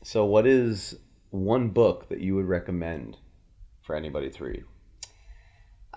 [0.04, 0.98] so what is
[1.30, 3.18] one book that you would recommend
[3.82, 4.64] for anybody to read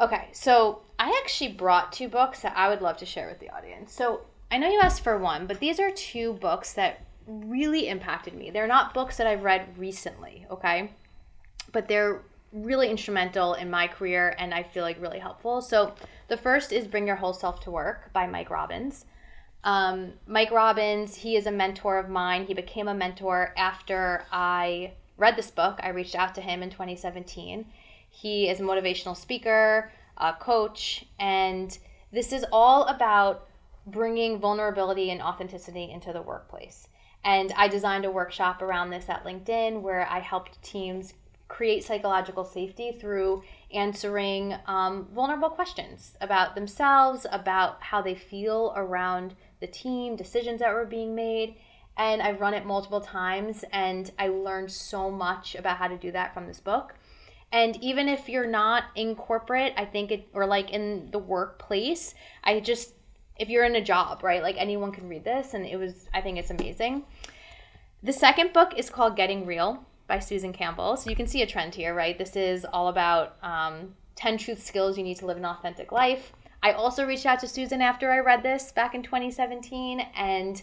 [0.00, 3.50] Okay, so I actually brought two books that I would love to share with the
[3.50, 3.92] audience.
[3.92, 8.34] So I know you asked for one, but these are two books that really impacted
[8.34, 8.50] me.
[8.50, 10.92] They're not books that I've read recently, okay?
[11.70, 12.22] But they're
[12.52, 15.60] really instrumental in my career and I feel like really helpful.
[15.60, 15.94] So
[16.28, 19.06] the first is Bring Your Whole Self to Work by Mike Robbins.
[19.62, 22.46] Um, Mike Robbins, he is a mentor of mine.
[22.46, 25.78] He became a mentor after I read this book.
[25.82, 27.66] I reached out to him in 2017.
[28.08, 31.76] He is a motivational speaker, a coach, and
[32.12, 33.46] this is all about
[33.86, 36.88] bringing vulnerability and authenticity into the workplace.
[37.22, 41.14] And I designed a workshop around this at LinkedIn where I helped teams
[41.50, 43.42] create psychological safety through
[43.74, 50.72] answering um, vulnerable questions about themselves, about how they feel around the team, decisions that
[50.72, 51.56] were being made.
[51.98, 56.12] And I've run it multiple times, and I learned so much about how to do
[56.12, 56.94] that from this book.
[57.52, 62.14] And even if you're not in corporate, I think it, or like in the workplace,
[62.44, 62.94] I just,
[63.38, 66.20] if you're in a job, right, like anyone can read this, and it was, I
[66.20, 67.02] think it's amazing.
[68.04, 70.96] The second book is called Getting Real by Susan Campbell.
[70.96, 72.18] So you can see a trend here, right?
[72.18, 76.32] This is all about um, 10 truth skills you need to live an authentic life.
[76.64, 80.60] I also reached out to Susan after I read this back in 2017, and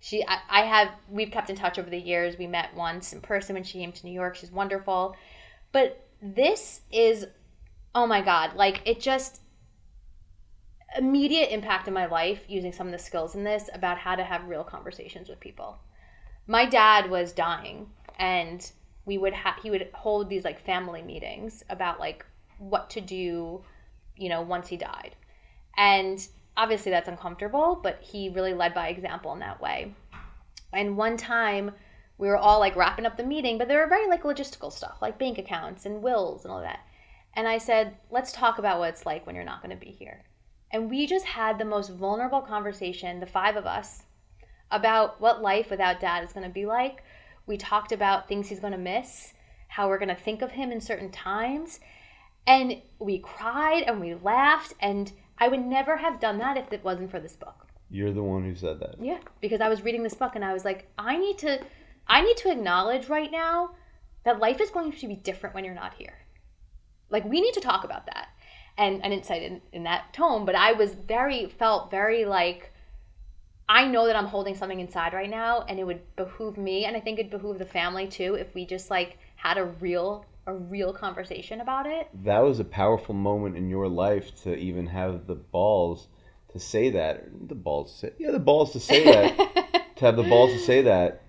[0.00, 2.36] she, I, I have, we've kept in touch over the years.
[2.38, 4.34] We met once in person when she came to New York.
[4.34, 5.16] She's wonderful.
[5.70, 7.24] But this is,
[7.94, 9.40] oh my God, like it just,
[10.96, 14.24] immediate impact in my life using some of the skills in this about how to
[14.24, 15.78] have real conversations with people.
[16.48, 18.68] My dad was dying and
[19.08, 22.24] we would have he would hold these like family meetings about like
[22.58, 23.64] what to do,
[24.16, 25.16] you know, once he died.
[25.76, 26.24] And
[26.56, 29.94] obviously that's uncomfortable, but he really led by example in that way.
[30.74, 31.72] And one time
[32.18, 34.98] we were all like wrapping up the meeting, but there were very like logistical stuff,
[35.00, 36.80] like bank accounts and wills and all that.
[37.34, 39.92] And I said, let's talk about what it's like when you're not going to be
[39.92, 40.24] here.
[40.70, 44.02] And we just had the most vulnerable conversation, the five of us,
[44.70, 47.02] about what life without dad is going to be like.
[47.48, 49.32] We talked about things he's going to miss,
[49.68, 51.80] how we're going to think of him in certain times.
[52.46, 54.74] And we cried and we laughed.
[54.80, 57.66] And I would never have done that if it wasn't for this book.
[57.90, 58.96] You're the one who said that.
[59.00, 61.60] Yeah, because I was reading this book and I was like, I need to
[62.06, 63.70] I need to acknowledge right now
[64.24, 66.18] that life is going to be different when you're not here.
[67.10, 68.28] Like we need to talk about that.
[68.76, 72.24] And I didn't say it in, in that tone, but I was very felt very
[72.24, 72.72] like
[73.68, 76.96] I know that I'm holding something inside right now and it would behoove me and
[76.96, 80.54] I think it'd behoove the family too if we just like had a real a
[80.54, 82.08] real conversation about it.
[82.24, 86.08] That was a powerful moment in your life to even have the balls
[86.52, 87.48] to say that.
[87.48, 89.92] The balls to say, yeah, the balls to say that.
[89.96, 91.22] to have the balls to say that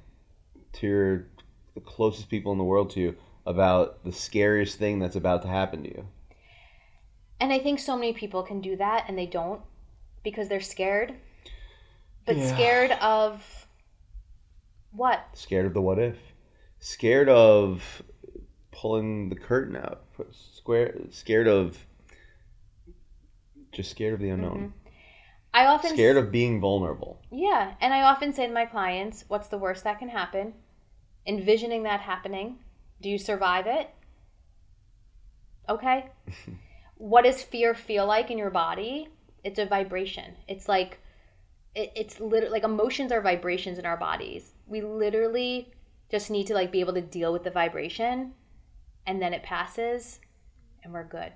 [0.74, 1.28] to your
[1.76, 3.16] the closest people in the world to you
[3.46, 6.08] about the scariest thing that's about to happen to you.
[7.42, 9.62] And I think so many people can do that and they don't
[10.24, 11.16] because they're scared.
[12.26, 12.56] But Yeah.
[12.56, 13.68] scared of
[14.92, 15.26] what?
[15.34, 16.18] Scared of the what if.
[16.80, 18.04] Scared of
[18.72, 20.04] pulling the curtain out.
[20.32, 21.86] Square scared of
[23.72, 24.58] just scared of the unknown.
[24.58, 24.90] Mm-hmm.
[25.54, 27.22] I often Scared of being vulnerable.
[27.32, 30.54] Yeah, and I often say to my clients, what's the worst that can happen?
[31.26, 32.60] Envisioning that happening.
[33.02, 33.90] Do you survive it?
[35.68, 36.06] Okay.
[36.98, 39.10] what does fear feel like in your body?
[39.44, 40.36] It's a vibration.
[40.48, 41.00] It's like
[41.80, 44.52] it, it's literally like emotions are vibrations in our bodies.
[44.68, 45.72] We literally
[46.12, 48.34] just need to like be able to deal with the vibration
[49.08, 50.20] and then it passes
[50.84, 51.32] and we're good.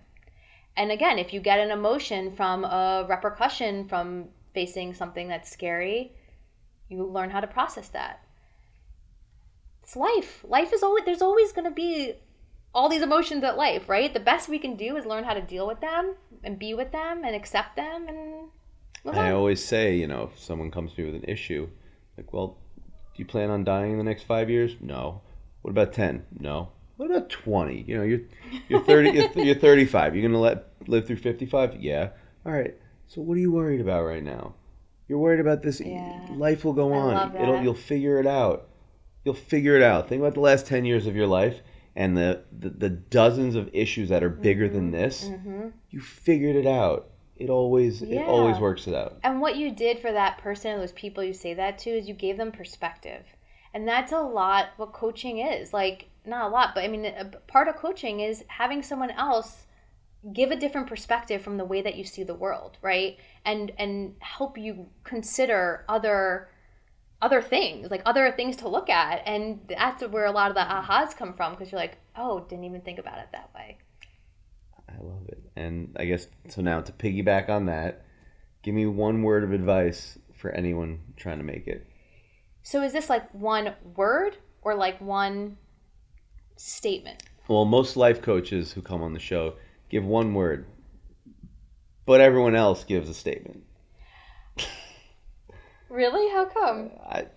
[0.76, 6.14] And again, if you get an emotion from a repercussion from facing something that's scary,
[6.90, 8.22] you learn how to process that.
[9.84, 10.44] It's life.
[10.48, 12.14] Life is always there's always going to be
[12.74, 14.14] all these emotions at life, right?
[14.14, 16.92] The best we can do is learn how to deal with them and be with
[16.92, 18.50] them and accept them and
[19.04, 21.70] move I always say, you know, if someone comes to me with an issue,
[22.18, 24.76] like, well, do you plan on dying in the next five years?
[24.82, 25.22] No.
[25.62, 26.26] What about ten?
[26.40, 26.70] No.
[26.98, 27.84] What about twenty?
[27.88, 28.22] You know, you're
[28.70, 29.12] you're thirty.
[29.12, 30.16] you're, you're thirty-five.
[30.16, 31.82] You're gonna let live through fifty-five?
[31.82, 32.10] Yeah.
[32.46, 32.76] All right.
[33.08, 34.56] So what are you worried about right now?
[35.08, 35.80] You're worried about this.
[35.82, 36.26] Yeah.
[36.32, 37.36] Life will go I on.
[37.36, 38.70] It'll you'll figure it out.
[39.26, 40.08] You'll figure it out.
[40.10, 41.62] Think about the last ten years of your life
[41.96, 45.02] and the the, the dozens of issues that are bigger than Mm-hmm.
[45.02, 45.30] this.
[45.90, 47.10] You figured it out.
[47.38, 49.18] It always it always works it out.
[49.24, 52.08] And what you did for that person, and those people you say that to, is
[52.08, 53.26] you gave them perspective.
[53.74, 55.74] And that's a lot what coaching is.
[55.74, 59.66] Like, not a lot, but I mean, a part of coaching is having someone else
[60.32, 63.18] give a different perspective from the way that you see the world, right?
[63.44, 66.50] And and help you consider other
[67.22, 69.24] other things, like other things to look at.
[69.26, 72.66] And that's where a lot of the ahas come from because you're like, oh, didn't
[72.66, 73.80] even think about it that way.
[74.88, 75.43] I love it.
[75.56, 78.06] And I guess so now to piggyback on that,
[78.64, 81.88] give me one word of advice for anyone trying to make it.
[82.64, 85.58] So is this like one word or like one
[86.56, 87.24] statement?
[87.48, 89.56] Well, most life coaches who come on the show
[89.90, 90.66] give one word,
[92.06, 93.64] but everyone else gives a statement.
[95.94, 96.28] Really?
[96.32, 96.90] How come?
[97.06, 97.28] I,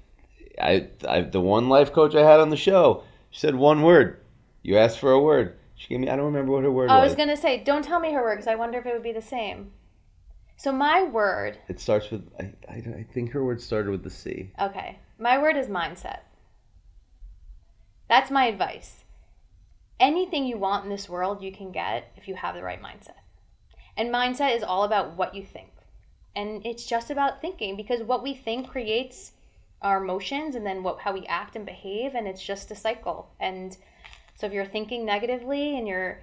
[0.58, 4.24] I, I, the one life coach I had on the show, she said one word.
[4.62, 5.58] You asked for a word.
[5.76, 6.08] She gave me.
[6.08, 6.98] I don't remember what her word was.
[6.98, 7.14] I was.
[7.14, 9.22] gonna say, don't tell me her word because I wonder if it would be the
[9.22, 9.72] same.
[10.56, 12.26] So my word, It starts with.
[12.40, 14.50] I, I, I think her word started with the C.
[14.60, 16.20] okay, my word is mindset.
[18.08, 19.04] That's my advice.
[20.00, 23.20] Anything you want in this world, you can get if you have the right mindset.
[23.96, 25.70] And mindset is all about what you think.
[26.34, 29.32] And it's just about thinking because what we think creates
[29.82, 33.30] our emotions and then what how we act and behave and it's just a cycle.
[33.40, 33.76] And
[34.36, 36.20] so if you're thinking negatively and you're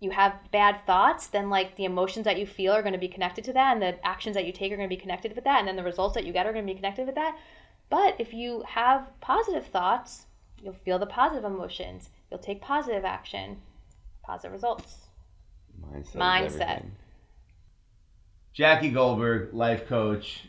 [0.00, 3.08] you have bad thoughts, then like the emotions that you feel are going to be
[3.08, 5.42] connected to that and the actions that you take are going to be connected with
[5.44, 7.36] that and then the results that you get are going to be connected with that.
[7.90, 10.26] But if you have positive thoughts,
[10.62, 12.10] you'll feel the positive emotions.
[12.30, 13.56] You'll take positive action,
[14.22, 15.08] positive results.
[15.82, 16.14] Mindset.
[16.14, 16.84] Mindset.
[18.52, 20.44] Jackie Goldberg, life coach.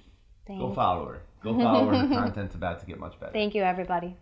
[0.46, 1.22] Thank, Go follow her.
[1.44, 1.86] Go follow.
[1.88, 3.32] Her content's about to get much better.
[3.32, 4.16] Thank you, everybody.